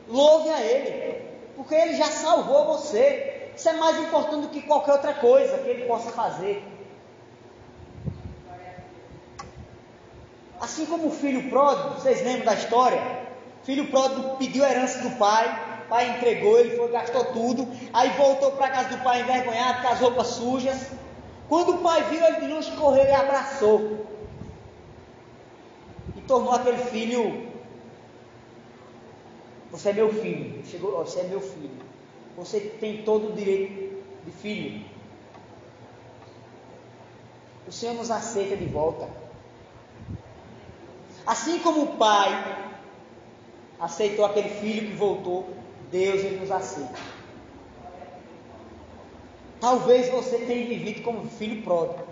Louve 0.09 0.49
a 0.49 0.63
Ele. 0.63 1.23
Porque 1.55 1.75
Ele 1.75 1.97
já 1.97 2.07
salvou 2.07 2.67
você. 2.67 3.36
Isso 3.67 3.75
é 3.75 3.81
mais 3.81 3.99
importante 3.99 4.43
do 4.43 4.49
que 4.49 4.63
qualquer 4.63 4.93
outra 4.93 5.13
coisa 5.13 5.59
que 5.59 5.69
Ele 5.69 5.87
possa 5.87 6.13
fazer. 6.13 6.63
Assim 10.61 10.87
como 10.87 11.09
o 11.09 11.11
filho 11.11 11.51
pródigo, 11.51 11.95
vocês 11.95 12.23
lembram 12.23 12.45
da 12.45 12.55
história? 12.55 13.01
O 13.61 13.67
filho 13.67 13.89
pródigo 13.89 14.37
pediu 14.37 14.65
a 14.65 14.71
herança 14.71 15.01
do 15.01 15.11
pai, 15.19 15.83
o 15.85 15.89
pai 15.89 16.11
entregou, 16.11 16.61
ele 16.61 16.77
foi, 16.77 16.93
gastou 16.93 17.25
tudo, 17.25 17.67
aí 17.93 18.09
voltou 18.11 18.53
para 18.53 18.67
a 18.67 18.71
casa 18.71 18.91
do 18.91 19.03
pai 19.03 19.23
envergonhado, 19.23 19.83
com 19.83 19.89
as 19.89 19.99
roupas 19.99 20.29
sujas. 20.29 20.93
Quando 21.49 21.75
o 21.75 21.79
pai 21.79 22.05
viu 22.05 22.25
ele 22.25 22.43
de 22.43 22.47
longe, 22.47 22.71
correu 22.77 23.05
e 23.05 23.13
abraçou. 23.13 24.07
E 26.15 26.21
tornou 26.21 26.53
aquele 26.53 26.79
filho 26.79 27.51
você 29.73 29.89
é 29.89 29.93
meu 29.93 30.13
filho. 30.13 30.65
Chegou, 30.65 31.05
você 31.05 31.19
é 31.21 31.25
meu 31.25 31.41
filho. 31.41 31.76
Você 32.37 32.61
tem 32.61 33.03
todo 33.03 33.31
o 33.31 33.33
direito 33.33 34.03
de 34.25 34.31
filho. 34.31 34.85
O 37.67 37.73
Senhor 37.73 37.95
nos 37.95 38.11
aceita 38.11 38.57
de 38.57 38.67
volta. 38.67 39.09
Assim 41.27 41.59
como 41.59 41.83
o 41.83 41.97
pai 41.97 42.73
aceitou 43.81 44.25
aquele 44.25 44.49
filho 44.49 44.91
que 44.91 44.97
voltou, 44.97 45.49
Deus 45.91 46.23
ele 46.23 46.41
nos 46.41 46.51
aceita. 46.51 46.95
Talvez 49.61 50.09
você 50.11 50.39
tenha 50.39 50.67
vivido 50.67 51.03
como 51.03 51.29
filho 51.29 51.63
pródigo. 51.63 52.05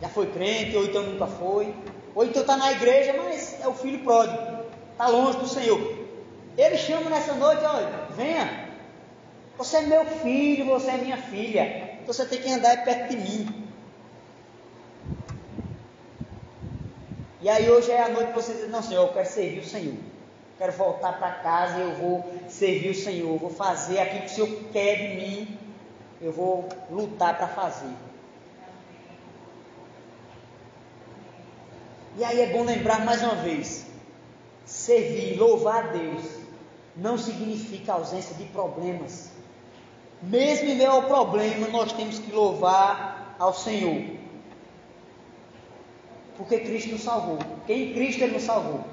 Já 0.00 0.08
foi 0.08 0.26
crente, 0.26 0.76
ou 0.76 0.84
então 0.84 1.02
nunca 1.02 1.26
foi. 1.26 1.74
Ou 2.14 2.24
então 2.24 2.42
está 2.42 2.56
na 2.56 2.72
igreja, 2.72 3.14
mas 3.16 3.60
é 3.60 3.68
o 3.68 3.74
filho 3.74 4.02
pródigo. 4.02 4.64
Está 4.92 5.06
longe 5.08 5.38
do 5.38 5.46
Senhor. 5.46 5.80
Ele 6.56 6.76
chama 6.76 7.08
nessa 7.10 7.34
noite, 7.34 7.62
olha, 7.64 8.08
venha. 8.16 8.59
Você 9.60 9.76
é 9.76 9.82
meu 9.82 10.06
filho, 10.06 10.64
você 10.64 10.90
é 10.90 10.96
minha 10.96 11.18
filha. 11.18 11.98
Você 12.06 12.24
tem 12.24 12.40
que 12.40 12.50
andar 12.50 12.82
perto 12.82 13.10
de 13.10 13.16
mim. 13.18 13.68
E 17.42 17.48
aí 17.50 17.70
hoje 17.70 17.90
é 17.90 18.02
a 18.02 18.08
noite 18.08 18.28
que 18.28 18.36
você 18.36 18.54
diz, 18.54 18.70
não 18.70 18.82
Senhor, 18.82 19.08
eu 19.08 19.12
quero 19.12 19.28
servir 19.28 19.58
o 19.58 19.66
Senhor. 19.66 19.98
Quero 20.56 20.72
voltar 20.72 21.18
para 21.18 21.32
casa 21.32 21.76
e 21.76 21.82
eu 21.82 21.94
vou 21.96 22.24
servir 22.48 22.88
o 22.88 22.94
Senhor. 22.94 23.38
Vou 23.38 23.50
fazer 23.50 23.98
aquilo 23.98 24.22
que 24.22 24.26
o 24.28 24.30
Senhor 24.30 24.64
quer 24.72 24.96
de 24.96 25.16
mim. 25.16 25.58
Eu 26.22 26.32
vou 26.32 26.66
lutar 26.90 27.36
para 27.36 27.48
fazer. 27.48 27.92
E 32.16 32.24
aí 32.24 32.40
é 32.40 32.46
bom 32.46 32.64
lembrar 32.64 33.04
mais 33.04 33.22
uma 33.22 33.34
vez: 33.34 33.84
servir, 34.64 35.38
louvar 35.38 35.84
a 35.84 35.88
Deus 35.88 36.24
não 36.96 37.18
significa 37.18 37.92
ausência 37.92 38.34
de 38.36 38.44
problemas. 38.44 39.38
Mesmo 40.22 40.68
em 40.68 40.76
meio 40.76 40.90
ao 40.90 41.02
problema, 41.04 41.68
nós 41.68 41.92
temos 41.92 42.18
que 42.18 42.30
louvar 42.30 43.36
ao 43.38 43.54
Senhor. 43.54 44.02
Porque 46.36 46.58
Cristo 46.58 46.92
nos 46.92 47.02
salvou. 47.02 47.38
Porque 47.38 47.72
em 47.72 47.94
Cristo 47.94 48.22
Ele 48.22 48.34
nos 48.34 48.42
salvou. 48.42 48.84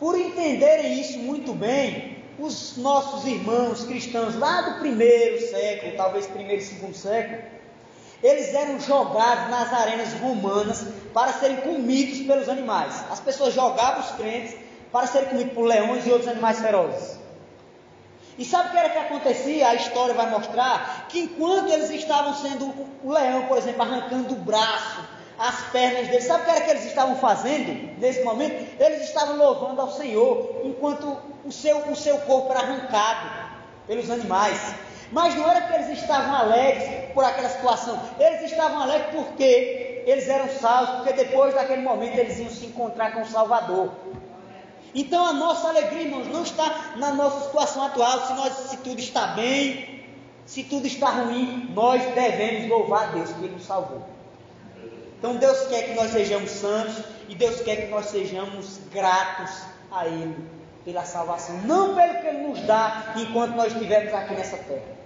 Por 0.00 0.18
entenderem 0.18 0.98
isso 1.00 1.18
muito 1.18 1.52
bem, 1.52 2.24
os 2.38 2.76
nossos 2.78 3.26
irmãos 3.26 3.84
cristãos 3.84 4.34
lá 4.34 4.62
do 4.62 4.80
primeiro 4.80 5.46
século, 5.48 5.92
talvez 5.96 6.26
primeiro 6.26 6.62
e 6.62 6.64
segundo 6.64 6.94
século, 6.94 7.42
eles 8.22 8.52
eram 8.54 8.80
jogados 8.80 9.50
nas 9.50 9.72
arenas 9.72 10.12
romanas 10.14 10.86
para 11.12 11.34
serem 11.34 11.58
comidos 11.58 12.20
pelos 12.20 12.48
animais. 12.48 13.04
As 13.10 13.20
pessoas 13.20 13.54
jogavam 13.54 14.00
os 14.00 14.10
crentes 14.12 14.56
para 14.90 15.06
ser 15.06 15.26
comido 15.28 15.54
por 15.54 15.66
leões 15.66 16.06
e 16.06 16.10
outros 16.10 16.28
animais 16.28 16.58
ferozes. 16.60 17.19
E 18.40 18.44
sabe 18.46 18.68
o 18.68 18.72
que 18.72 18.78
era 18.78 18.88
que 18.88 18.96
acontecia? 18.96 19.68
A 19.68 19.74
história 19.74 20.14
vai 20.14 20.30
mostrar 20.30 21.04
que 21.10 21.20
enquanto 21.20 21.70
eles 21.70 21.90
estavam 21.90 22.32
sendo 22.32 22.72
o 23.04 23.12
leão, 23.12 23.42
por 23.42 23.58
exemplo, 23.58 23.82
arrancando 23.82 24.32
o 24.32 24.38
braço, 24.38 25.02
as 25.38 25.60
pernas 25.64 26.08
deles, 26.08 26.24
sabe 26.24 26.40
o 26.40 26.44
que 26.46 26.50
era 26.50 26.60
que 26.62 26.70
eles 26.70 26.86
estavam 26.86 27.16
fazendo 27.16 27.98
nesse 27.98 28.24
momento? 28.24 28.82
Eles 28.82 29.02
estavam 29.02 29.36
louvando 29.36 29.82
ao 29.82 29.90
Senhor, 29.90 30.62
enquanto 30.64 31.18
o 31.44 31.52
seu, 31.52 31.80
o 31.80 31.94
seu 31.94 32.16
corpo 32.20 32.50
era 32.52 32.60
arrancado 32.60 33.30
pelos 33.86 34.10
animais. 34.10 34.74
Mas 35.12 35.34
não 35.34 35.46
era 35.46 35.60
que 35.60 35.74
eles 35.74 36.00
estavam 36.00 36.34
alegres 36.34 37.12
por 37.12 37.22
aquela 37.22 37.50
situação, 37.50 38.00
eles 38.18 38.50
estavam 38.50 38.80
alegres 38.80 39.08
porque 39.14 40.02
eles 40.06 40.26
eram 40.30 40.48
salvos, 40.48 40.96
porque 40.96 41.12
depois 41.12 41.52
daquele 41.52 41.82
momento 41.82 42.16
eles 42.16 42.38
iam 42.38 42.48
se 42.48 42.64
encontrar 42.64 43.12
com 43.12 43.20
o 43.20 43.26
Salvador. 43.26 43.90
Então 44.94 45.24
a 45.24 45.32
nossa 45.32 45.68
alegria, 45.68 46.02
irmãos, 46.02 46.26
não 46.26 46.42
está 46.42 46.94
na 46.96 47.12
nossa 47.12 47.46
situação 47.46 47.84
atual, 47.84 48.26
se, 48.26 48.32
nós, 48.34 48.52
se 48.52 48.76
tudo 48.78 48.98
está 48.98 49.28
bem, 49.28 50.04
se 50.44 50.64
tudo 50.64 50.86
está 50.86 51.10
ruim, 51.10 51.70
nós 51.74 52.02
devemos 52.12 52.68
louvar 52.68 53.08
a 53.08 53.12
Deus 53.12 53.30
que 53.30 53.44
Ele 53.44 53.54
nos 53.54 53.64
salvou. 53.64 54.04
Então 55.18 55.36
Deus 55.36 55.68
quer 55.68 55.82
que 55.84 55.94
nós 55.94 56.10
sejamos 56.10 56.50
santos 56.50 57.04
e 57.28 57.34
Deus 57.34 57.60
quer 57.60 57.76
que 57.76 57.86
nós 57.88 58.06
sejamos 58.06 58.80
gratos 58.90 59.62
a 59.92 60.06
Ele 60.06 60.34
pela 60.84 61.04
salvação, 61.04 61.58
não 61.58 61.94
pelo 61.94 62.20
que 62.20 62.26
Ele 62.26 62.48
nos 62.48 62.60
dá 62.62 63.14
enquanto 63.16 63.54
nós 63.54 63.72
estivermos 63.72 64.12
aqui 64.12 64.34
nessa 64.34 64.56
terra. 64.56 64.98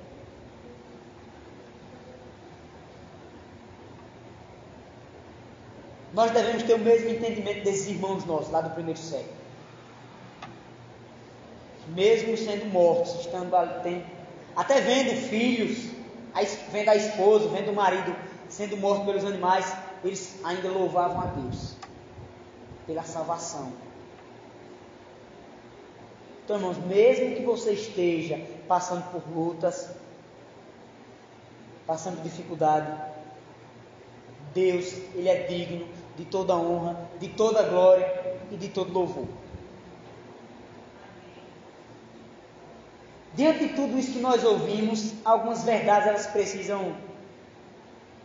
Nós 6.15 6.31
devemos 6.31 6.63
ter 6.63 6.75
o 6.75 6.79
mesmo 6.79 7.11
entendimento 7.11 7.65
desses 7.65 7.89
irmãos 7.89 8.25
nossos 8.25 8.51
lá 8.51 8.61
do 8.61 8.71
primeiro 8.71 9.01
século 9.01 9.44
mesmo 11.95 12.37
sendo 12.37 12.67
mortos, 12.67 13.21
estando 13.21 13.83
tem, 13.83 14.05
até 14.55 14.81
vendo 14.81 15.17
filhos, 15.29 15.91
vendo 16.71 16.89
a 16.89 16.97
esposa, 16.97 17.49
vendo 17.49 17.71
o 17.71 17.75
marido 17.75 18.15
sendo 18.49 18.77
morto 18.77 19.05
pelos 19.05 19.25
animais, 19.25 19.75
eles 20.05 20.39
ainda 20.45 20.69
louvavam 20.69 21.21
a 21.21 21.27
Deus 21.27 21.75
pela 22.87 23.03
salvação. 23.03 23.73
Então, 26.45 26.57
irmãos, 26.57 26.77
mesmo 26.87 27.35
que 27.37 27.43
você 27.43 27.73
esteja 27.73 28.39
passando 28.69 29.11
por 29.11 29.23
lutas, 29.35 29.91
passando 31.87 32.23
dificuldade, 32.23 32.93
Deus, 34.53 34.93
Ele 35.15 35.29
é 35.29 35.43
digno 35.45 35.89
de 36.17 36.25
toda 36.27 36.55
honra, 36.55 37.09
de 37.19 37.29
toda 37.29 37.63
glória 37.63 38.39
e 38.51 38.57
de 38.57 38.69
todo 38.69 38.93
louvor. 38.93 39.27
Diante 43.37 43.67
de 43.67 43.75
tudo 43.75 43.99
isso 43.99 44.13
que 44.13 44.21
nós 44.21 44.45
ouvimos, 44.45 45.13
algumas 45.25 45.65
verdades 45.65 46.07
elas 46.07 46.27
precisam 46.27 46.95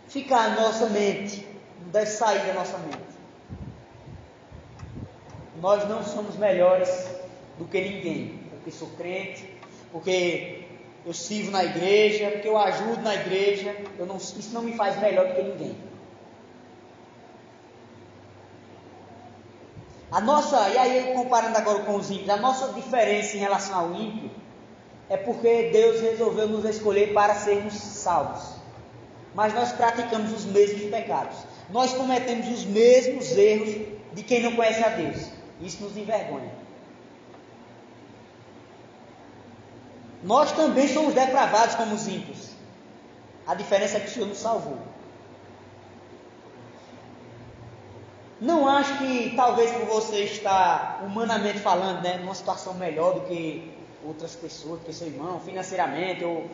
ficar 0.07 0.49
na 0.49 0.61
nossa 0.61 0.87
mente, 0.87 1.47
não 1.81 1.89
deve 1.89 2.05
sair 2.05 2.45
da 2.45 2.53
nossa 2.53 2.77
mente. 2.77 3.09
Nós 5.59 5.87
não 5.89 6.03
somos 6.03 6.35
melhores 6.37 7.07
do 7.57 7.65
que 7.65 7.81
ninguém, 7.81 8.39
porque 8.51 8.71
sou 8.71 8.87
crente, 8.89 9.57
porque 9.91 10.65
eu 11.03 11.13
sirvo 11.13 11.49
na 11.49 11.63
igreja, 11.63 12.29
porque 12.29 12.47
eu 12.47 12.57
ajudo 12.57 13.01
na 13.01 13.15
igreja, 13.15 13.75
não, 13.97 14.17
isso 14.17 14.53
não 14.53 14.61
me 14.61 14.73
faz 14.73 14.99
melhor 15.01 15.27
do 15.27 15.35
que 15.35 15.41
ninguém. 15.41 15.75
A 20.11 20.21
nossa, 20.21 20.69
e 20.69 20.77
aí 20.77 21.13
comparando 21.13 21.57
agora 21.57 21.79
com 21.79 21.95
os 21.95 22.11
ímpios, 22.11 22.29
a 22.29 22.37
nossa 22.37 22.73
diferença 22.73 23.35
em 23.35 23.39
relação 23.39 23.79
ao 23.79 23.93
ímpio 23.95 24.29
é 25.09 25.17
porque 25.17 25.69
Deus 25.71 26.01
resolveu 26.01 26.47
nos 26.47 26.63
escolher 26.65 27.13
para 27.13 27.33
sermos 27.33 27.73
salvos. 27.73 28.59
Mas 29.33 29.53
nós 29.53 29.71
praticamos 29.71 30.31
os 30.31 30.45
mesmos 30.45 30.89
pecados. 30.89 31.35
Nós 31.69 31.93
cometemos 31.93 32.47
os 32.47 32.65
mesmos 32.65 33.31
erros 33.35 33.69
de 34.13 34.23
quem 34.23 34.41
não 34.41 34.55
conhece 34.55 34.83
a 34.83 34.89
Deus. 34.89 35.17
Isso 35.61 35.83
nos 35.83 35.97
envergonha. 35.97 36.51
Nós 40.23 40.51
também 40.51 40.87
somos 40.87 41.13
depravados 41.13 41.75
como 41.75 41.95
os 41.95 42.07
ímpios. 42.07 42.49
A 43.47 43.55
diferença 43.55 43.97
é 43.97 43.99
que 43.99 44.07
o 44.07 44.11
Senhor 44.11 44.27
nos 44.27 44.37
salvou. 44.37 44.77
Não 48.39 48.67
acho 48.67 48.97
que 48.99 49.33
talvez 49.35 49.71
por 49.71 49.85
você 49.85 50.23
estar 50.23 51.03
humanamente 51.05 51.59
falando, 51.59 52.01
né, 52.01 52.17
numa 52.17 52.35
situação 52.35 52.73
melhor 52.73 53.15
do 53.15 53.21
que 53.21 53.78
outras 54.05 54.35
pessoas, 54.35 54.79
do 54.79 54.85
que 54.85 54.93
seu 54.93 55.07
irmão, 55.07 55.39
financeiramente 55.39 56.23
ou 56.23 56.49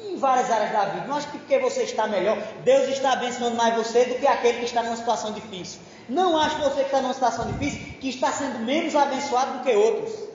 em 0.00 0.16
várias 0.16 0.50
áreas 0.50 0.72
da 0.72 0.84
vida. 0.86 1.06
Não 1.06 1.16
acho 1.16 1.30
que 1.30 1.38
porque 1.38 1.58
você 1.58 1.82
está 1.82 2.06
melhor, 2.06 2.38
Deus 2.64 2.88
está 2.88 3.12
abençoando 3.12 3.56
mais 3.56 3.74
você 3.74 4.04
do 4.04 4.14
que 4.16 4.26
aquele 4.26 4.58
que 4.58 4.64
está 4.64 4.82
numa 4.82 4.96
situação 4.96 5.32
difícil. 5.32 5.80
Não 6.08 6.38
acho 6.38 6.56
você 6.58 6.80
que 6.80 6.86
está 6.86 7.00
numa 7.00 7.14
situação 7.14 7.50
difícil 7.52 7.80
que 8.00 8.08
está 8.08 8.32
sendo 8.32 8.60
menos 8.60 8.94
abençoado 8.94 9.58
do 9.58 9.64
que 9.64 9.74
outros. 9.74 10.28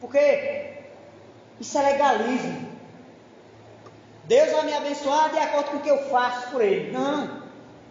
Porque 0.00 0.74
isso 1.58 1.76
é 1.78 1.82
legalismo. 1.82 2.70
Deus 4.24 4.52
vai 4.52 4.64
me 4.64 4.72
abençoar 4.72 5.30
de 5.30 5.38
acordo 5.38 5.70
com 5.70 5.76
o 5.78 5.80
que 5.80 5.90
eu 5.90 6.08
faço 6.08 6.50
por 6.50 6.62
Ele. 6.62 6.92
Não. 6.92 7.40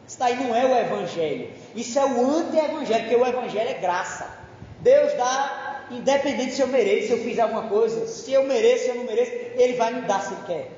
Isso 0.07 0.23
aí 0.23 0.35
não 0.37 0.55
é 0.55 0.65
o 0.65 0.75
Evangelho. 0.75 1.53
Isso 1.75 1.99
é 1.99 2.05
o 2.05 2.31
anti-Evangelho, 2.31 3.03
porque 3.03 3.15
o 3.15 3.27
Evangelho 3.27 3.69
é 3.69 3.73
graça. 3.73 4.27
Deus 4.79 5.13
dá, 5.13 5.68
independente 5.91 6.53
se 6.53 6.61
eu 6.61 6.67
mereço, 6.67 7.07
se 7.07 7.13
eu 7.13 7.23
fiz 7.23 7.39
alguma 7.39 7.67
coisa. 7.67 8.07
Se 8.07 8.31
eu 8.31 8.45
mereço, 8.45 8.85
se 8.85 8.89
eu 8.89 8.95
não 8.95 9.03
mereço, 9.05 9.31
Ele 9.31 9.73
vai 9.73 9.93
me 9.93 10.01
dar 10.01 10.21
se 10.21 10.33
Ele 10.33 10.43
quer. 10.45 10.71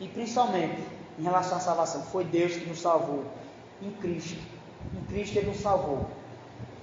E 0.00 0.08
principalmente 0.08 0.82
em 1.18 1.22
relação 1.22 1.58
à 1.58 1.60
salvação, 1.60 2.02
foi 2.04 2.24
Deus 2.24 2.52
que 2.52 2.66
nos 2.66 2.80
salvou 2.80 3.24
em 3.80 3.90
Cristo. 3.92 4.38
Em 4.94 5.04
Cristo 5.06 5.38
Ele 5.38 5.48
nos 5.48 5.60
salvou. 5.60 6.06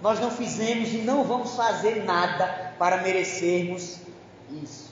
Nós 0.02 0.20
não 0.20 0.32
fizemos 0.32 0.94
e 0.94 0.98
não 0.98 1.24
vamos 1.24 1.56
fazer 1.56 2.04
nada 2.04 2.74
para 2.78 2.98
merecermos 2.98 4.00
isso. 4.62 4.92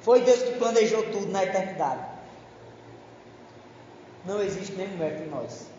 Foi 0.00 0.22
Deus 0.22 0.42
que 0.42 0.52
planejou 0.52 1.02
tudo 1.10 1.26
na 1.26 1.44
eternidade. 1.44 2.06
Não 4.24 4.42
existe 4.42 4.72
nenhum 4.72 4.96
mérito 4.96 5.24
em 5.24 5.28
nós. 5.28 5.69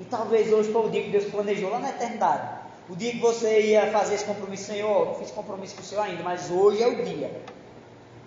E 0.00 0.04
talvez 0.04 0.52
hoje 0.52 0.70
foi 0.72 0.86
o 0.86 0.90
dia 0.90 1.02
que 1.02 1.10
Deus 1.10 1.24
planejou 1.24 1.70
lá 1.70 1.78
na 1.78 1.90
eternidade. 1.90 2.66
O 2.88 2.94
dia 2.94 3.12
que 3.12 3.18
você 3.18 3.60
ia 3.60 3.90
fazer 3.90 4.14
esse 4.14 4.24
compromisso, 4.24 4.64
Senhor, 4.64 5.06
não 5.06 5.14
fiz 5.14 5.30
compromisso 5.30 5.74
com 5.74 5.82
o 5.82 5.84
Senhor 5.84 6.02
ainda, 6.02 6.22
mas 6.22 6.50
hoje 6.50 6.82
é 6.82 6.86
o 6.86 7.04
dia. 7.04 7.42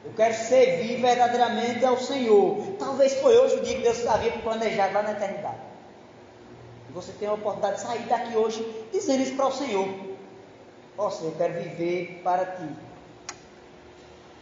Eu 0.04 0.12
quero 0.16 0.34
servir 0.34 1.02
verdadeiramente 1.02 1.86
ao 1.86 1.98
Senhor. 1.98 2.58
Talvez 2.78 3.14
foi 3.16 3.38
hoje 3.38 3.56
o 3.56 3.62
dia 3.62 3.78
que 3.78 3.84
Deus 3.84 4.06
havia 4.08 4.32
planejado 4.32 4.94
lá 4.94 5.04
na 5.04 5.12
eternidade. 5.12 5.60
E 6.90 6.92
você 6.92 7.12
tem 7.14 7.28
a 7.28 7.34
oportunidade 7.34 7.76
de 7.76 7.82
sair 7.82 8.04
daqui 8.08 8.36
hoje 8.36 8.66
dizendo 8.92 9.22
isso 9.22 9.36
para 9.36 9.48
o 9.48 9.52
Senhor. 9.52 9.88
Ó 10.98 11.08
oh, 11.08 11.12
Senhor, 11.12 11.32
eu 11.32 11.38
quero 11.38 11.54
viver 11.54 12.22
para 12.24 12.46
Ti. 12.46 12.70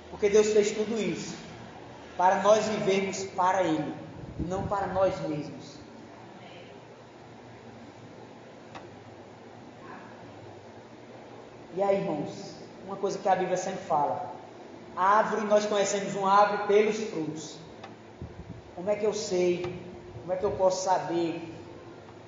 Porque 0.10 0.30
Deus 0.30 0.48
fez 0.48 0.72
tudo 0.72 1.00
isso 1.00 1.36
para 2.18 2.42
nós 2.42 2.66
vivermos 2.66 3.24
para 3.36 3.64
Ele, 3.64 3.94
não 4.40 4.68
para 4.68 4.88
nós 4.88 5.20
mesmos. 5.28 5.67
E 11.78 11.84
aí, 11.84 11.98
irmãos, 11.98 12.56
uma 12.88 12.96
coisa 12.96 13.20
que 13.20 13.30
a 13.30 13.36
Bíblia 13.36 13.56
sempre 13.56 13.84
fala: 13.84 14.34
a 14.96 15.20
árvore, 15.20 15.46
nós 15.46 15.68
conhecemos 15.68 16.16
uma 16.16 16.34
árvore 16.34 16.68
pelos 16.68 16.98
frutos. 16.98 17.56
Como 18.76 18.90
é 18.90 18.96
que 18.96 19.06
eu 19.06 19.14
sei? 19.14 19.62
Como 20.22 20.34
é 20.34 20.38
que 20.38 20.44
eu 20.44 20.54
posso 20.54 20.84
saber 20.84 21.54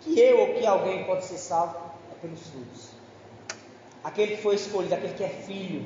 que 0.02 0.20
eu 0.20 0.40
ou 0.42 0.54
que 0.54 0.68
alguém 0.68 1.04
pode 1.04 1.26
ser 1.26 1.40
salvo 1.40 1.76
é 2.12 2.16
pelos 2.22 2.48
frutos. 2.48 2.90
Aquele 4.04 4.36
que 4.36 4.44
foi 4.44 4.54
escolhido, 4.54 4.94
aquele 4.94 5.16
que 5.16 5.24
é 5.24 5.30
filho, 5.30 5.84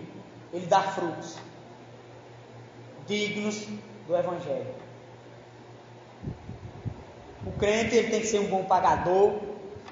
ele 0.51 0.65
dá 0.65 0.81
frutos 0.81 1.37
dignos 3.07 3.65
do 4.07 4.17
Evangelho. 4.17 4.75
O 7.45 7.51
crente 7.53 7.95
ele 7.95 8.09
tem 8.09 8.19
que 8.19 8.27
ser 8.27 8.39
um 8.39 8.47
bom 8.47 8.65
pagador. 8.65 9.39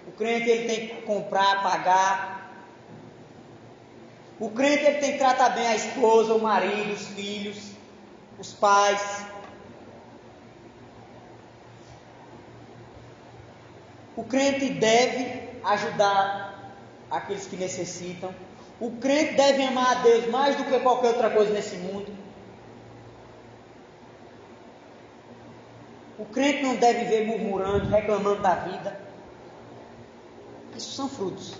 O 0.06 0.12
crente 0.18 0.50
ele 0.50 0.68
tem 0.68 0.88
que 0.88 1.02
comprar, 1.04 1.64
pagar. 1.64 2.31
O 4.42 4.50
crente 4.50 4.86
ele 4.86 4.98
tem 4.98 5.12
que 5.12 5.18
tratar 5.20 5.50
bem 5.50 5.68
a 5.68 5.76
esposa, 5.76 6.34
o 6.34 6.42
marido, 6.42 6.94
os 6.94 7.08
filhos, 7.10 7.74
os 8.40 8.52
pais. 8.52 9.24
O 14.16 14.24
crente 14.24 14.68
deve 14.72 15.48
ajudar 15.64 16.76
aqueles 17.12 17.46
que 17.46 17.56
necessitam. 17.56 18.34
O 18.80 18.90
crente 18.94 19.36
deve 19.36 19.62
amar 19.62 19.98
a 19.98 20.02
Deus 20.02 20.28
mais 20.32 20.56
do 20.56 20.64
que 20.64 20.80
qualquer 20.80 21.10
outra 21.10 21.30
coisa 21.30 21.54
nesse 21.54 21.76
mundo. 21.76 22.12
O 26.18 26.26
crente 26.26 26.64
não 26.64 26.78
deve 26.78 27.04
viver 27.04 27.28
murmurando, 27.28 27.90
reclamando 27.90 28.42
da 28.42 28.56
vida. 28.56 29.00
Isso 30.76 30.94
são 30.94 31.08
frutos 31.08 31.54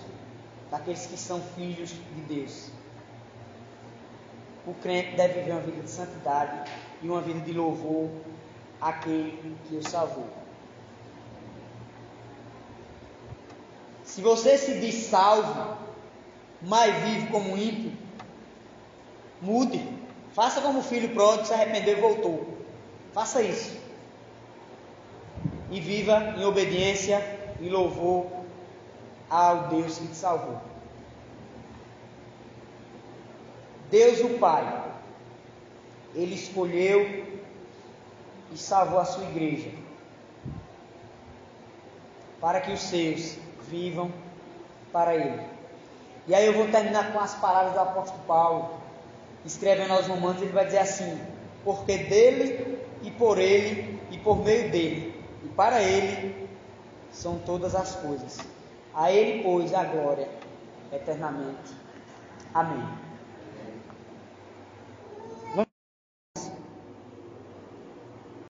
daqueles 0.72 1.04
que 1.04 1.18
são 1.18 1.38
filhos 1.54 1.90
de 1.90 2.20
Deus. 2.22 2.70
O 4.66 4.72
crente 4.72 5.14
deve 5.16 5.40
viver 5.40 5.52
uma 5.52 5.60
vida 5.60 5.82
de 5.82 5.90
santidade 5.90 6.70
e 7.02 7.08
uma 7.08 7.20
vida 7.20 7.40
de 7.40 7.52
louvor 7.52 8.08
àquele 8.80 9.54
que 9.68 9.76
o 9.76 9.86
salvou. 9.86 10.26
Se 14.02 14.22
você 14.22 14.56
se 14.56 14.80
diz 14.80 14.94
salvo, 14.94 15.76
mas 16.62 16.94
vive 17.04 17.26
como 17.26 17.56
ímpio, 17.56 17.92
mude. 19.42 19.86
Faça 20.32 20.62
como 20.62 20.78
o 20.78 20.82
filho 20.82 21.10
pródigo 21.10 21.44
se 21.44 21.52
arrependeu 21.52 21.98
e 21.98 22.00
voltou. 22.00 22.58
Faça 23.12 23.42
isso. 23.42 23.78
E 25.70 25.80
viva 25.80 26.34
em 26.38 26.44
obediência 26.44 27.20
e 27.60 27.68
louvor 27.68 28.41
ao 29.32 29.68
Deus 29.68 29.96
que 29.96 30.08
te 30.08 30.14
salvou. 30.14 30.60
Deus 33.90 34.20
o 34.20 34.38
Pai, 34.38 34.84
Ele 36.14 36.34
escolheu 36.34 37.40
e 38.52 38.58
salvou 38.58 39.00
a 39.00 39.06
sua 39.06 39.24
igreja 39.24 39.70
para 42.42 42.60
que 42.60 42.72
os 42.72 42.80
seus 42.80 43.38
vivam 43.70 44.12
para 44.92 45.14
Ele. 45.14 45.40
E 46.28 46.34
aí 46.34 46.44
eu 46.44 46.52
vou 46.52 46.68
terminar 46.68 47.12
com 47.12 47.18
as 47.18 47.34
palavras 47.36 47.72
do 47.72 47.80
apóstolo 47.80 48.22
Paulo, 48.26 48.82
escrevendo 49.46 49.94
aos 49.94 50.06
Romanos, 50.06 50.42
ele 50.42 50.52
vai 50.52 50.66
dizer 50.66 50.78
assim: 50.78 51.18
Porque 51.64 51.96
dele 51.96 52.78
e 53.02 53.10
por 53.10 53.38
ele 53.38 53.98
e 54.10 54.18
por 54.18 54.36
meio 54.44 54.70
dele 54.70 55.20
e 55.42 55.48
para 55.48 55.82
ele 55.82 56.48
são 57.10 57.38
todas 57.38 57.74
as 57.74 57.96
coisas. 57.96 58.51
A 58.94 59.10
ele, 59.10 59.42
pois, 59.42 59.72
a 59.72 59.84
glória 59.84 60.28
eternamente. 60.92 61.72
Amém. 62.52 62.84